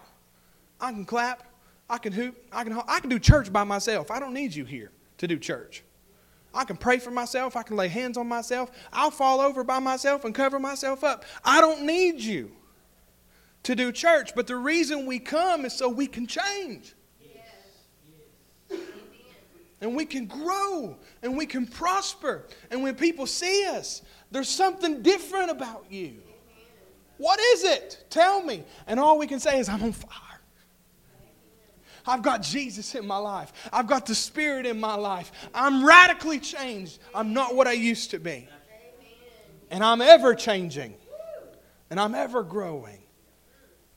I 0.80 0.92
can 0.92 1.04
clap, 1.04 1.42
I 1.90 1.98
can 1.98 2.12
hoop, 2.12 2.36
I 2.52 2.64
can 2.64 2.80
I 2.86 3.00
can 3.00 3.10
do 3.10 3.18
church 3.18 3.52
by 3.52 3.64
myself. 3.64 4.10
I 4.10 4.20
don't 4.20 4.32
need 4.32 4.54
you 4.54 4.64
here 4.64 4.92
to 5.18 5.26
do 5.26 5.38
church. 5.38 5.82
I 6.54 6.64
can 6.64 6.76
pray 6.76 6.98
for 6.98 7.10
myself, 7.10 7.56
I 7.56 7.64
can 7.64 7.76
lay 7.76 7.88
hands 7.88 8.16
on 8.16 8.28
myself. 8.28 8.70
I'll 8.92 9.10
fall 9.10 9.40
over 9.40 9.64
by 9.64 9.80
myself 9.80 10.24
and 10.24 10.32
cover 10.32 10.60
myself 10.60 11.02
up. 11.02 11.24
I 11.44 11.60
don't 11.60 11.82
need 11.82 12.20
you 12.20 12.52
to 13.64 13.74
do 13.74 13.90
church, 13.90 14.34
but 14.36 14.46
the 14.46 14.56
reason 14.56 15.04
we 15.04 15.18
come 15.18 15.64
is 15.64 15.72
so 15.72 15.88
we 15.88 16.06
can 16.06 16.28
change. 16.28 16.94
And 19.84 19.94
we 19.94 20.06
can 20.06 20.24
grow 20.24 20.96
and 21.22 21.36
we 21.36 21.44
can 21.44 21.66
prosper. 21.66 22.46
And 22.70 22.82
when 22.82 22.94
people 22.94 23.26
see 23.26 23.66
us, 23.66 24.00
there's 24.30 24.48
something 24.48 25.02
different 25.02 25.50
about 25.50 25.84
you. 25.90 26.22
What 27.18 27.38
is 27.38 27.64
it? 27.64 28.06
Tell 28.08 28.42
me. 28.42 28.64
And 28.86 28.98
all 28.98 29.18
we 29.18 29.26
can 29.26 29.38
say 29.38 29.58
is, 29.58 29.68
I'm 29.68 29.82
on 29.82 29.92
fire. 29.92 30.40
I've 32.06 32.22
got 32.22 32.40
Jesus 32.40 32.94
in 32.94 33.06
my 33.06 33.18
life. 33.18 33.52
I've 33.74 33.86
got 33.86 34.06
the 34.06 34.14
Spirit 34.14 34.64
in 34.64 34.80
my 34.80 34.94
life. 34.94 35.30
I'm 35.54 35.84
radically 35.84 36.38
changed. 36.38 36.98
I'm 37.14 37.34
not 37.34 37.54
what 37.54 37.66
I 37.66 37.72
used 37.72 38.10
to 38.12 38.18
be. 38.18 38.48
And 39.70 39.84
I'm 39.84 40.00
ever 40.00 40.34
changing. 40.34 40.94
And 41.90 42.00
I'm 42.00 42.14
ever 42.14 42.42
growing. 42.42 43.02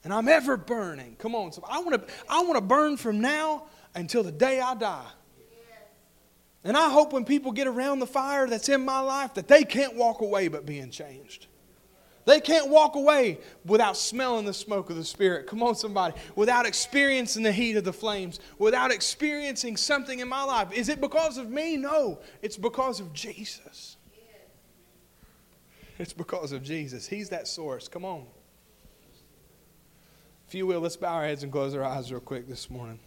And 0.04 0.14
I'm 0.14 0.28
ever 0.28 0.58
burning. 0.58 1.16
Come 1.18 1.34
on. 1.34 1.54
So 1.54 1.64
I 1.66 1.80
want 1.80 2.06
to 2.06 2.14
I 2.28 2.42
want 2.42 2.56
to 2.56 2.62
burn 2.62 2.98
from 2.98 3.22
now 3.22 3.68
until 3.96 4.22
the 4.22 4.34
day 4.34 4.60
I 4.60 4.76
die. 4.76 5.12
And 6.68 6.76
I 6.76 6.90
hope 6.90 7.14
when 7.14 7.24
people 7.24 7.54
get 7.54 7.66
around 7.66 8.00
the 8.00 8.06
fire 8.06 8.46
that's 8.46 8.68
in 8.68 8.84
my 8.84 9.00
life 9.00 9.36
that 9.36 9.48
they 9.48 9.64
can't 9.64 9.96
walk 9.96 10.20
away 10.20 10.50
but 10.50 10.66
being 10.66 10.92
changed. 10.92 11.48
They 12.26 12.42
can't 12.42 12.68
walk 12.70 12.98
away 12.98 13.40
without 13.64 13.96
smelling 13.96 14.46
the 14.46 14.54
smoke 14.54 14.90
of 14.90 14.98
the 14.98 15.06
Spirit. 15.06 15.48
Come 15.48 15.64
on, 15.64 15.76
somebody. 15.76 16.14
Without 16.36 16.66
experiencing 16.66 17.44
the 17.44 17.54
heat 17.54 17.78
of 17.78 17.86
the 17.86 17.94
flames, 17.94 18.42
without 18.60 18.92
experiencing 18.92 19.78
something 19.78 20.20
in 20.20 20.28
my 20.28 20.44
life. 20.44 20.74
Is 20.74 20.90
it 20.90 21.00
because 21.00 21.38
of 21.38 21.50
me? 21.50 21.78
No. 21.78 22.20
It's 22.42 22.58
because 22.58 23.00
of 23.00 23.14
Jesus. 23.14 23.96
It's 25.98 26.12
because 26.12 26.52
of 26.52 26.64
Jesus. 26.64 27.08
He's 27.08 27.30
that 27.30 27.48
source. 27.48 27.88
Come 27.88 28.04
on. 28.04 28.26
If 30.50 30.54
you 30.54 30.68
will, 30.68 30.82
let's 30.82 30.98
bow 30.98 31.14
our 31.14 31.24
heads 31.24 31.44
and 31.44 31.52
close 31.52 31.74
our 31.74 31.86
eyes 31.86 32.12
real 32.12 32.20
quick 32.20 32.50
this 32.50 32.70
morning. 32.70 33.00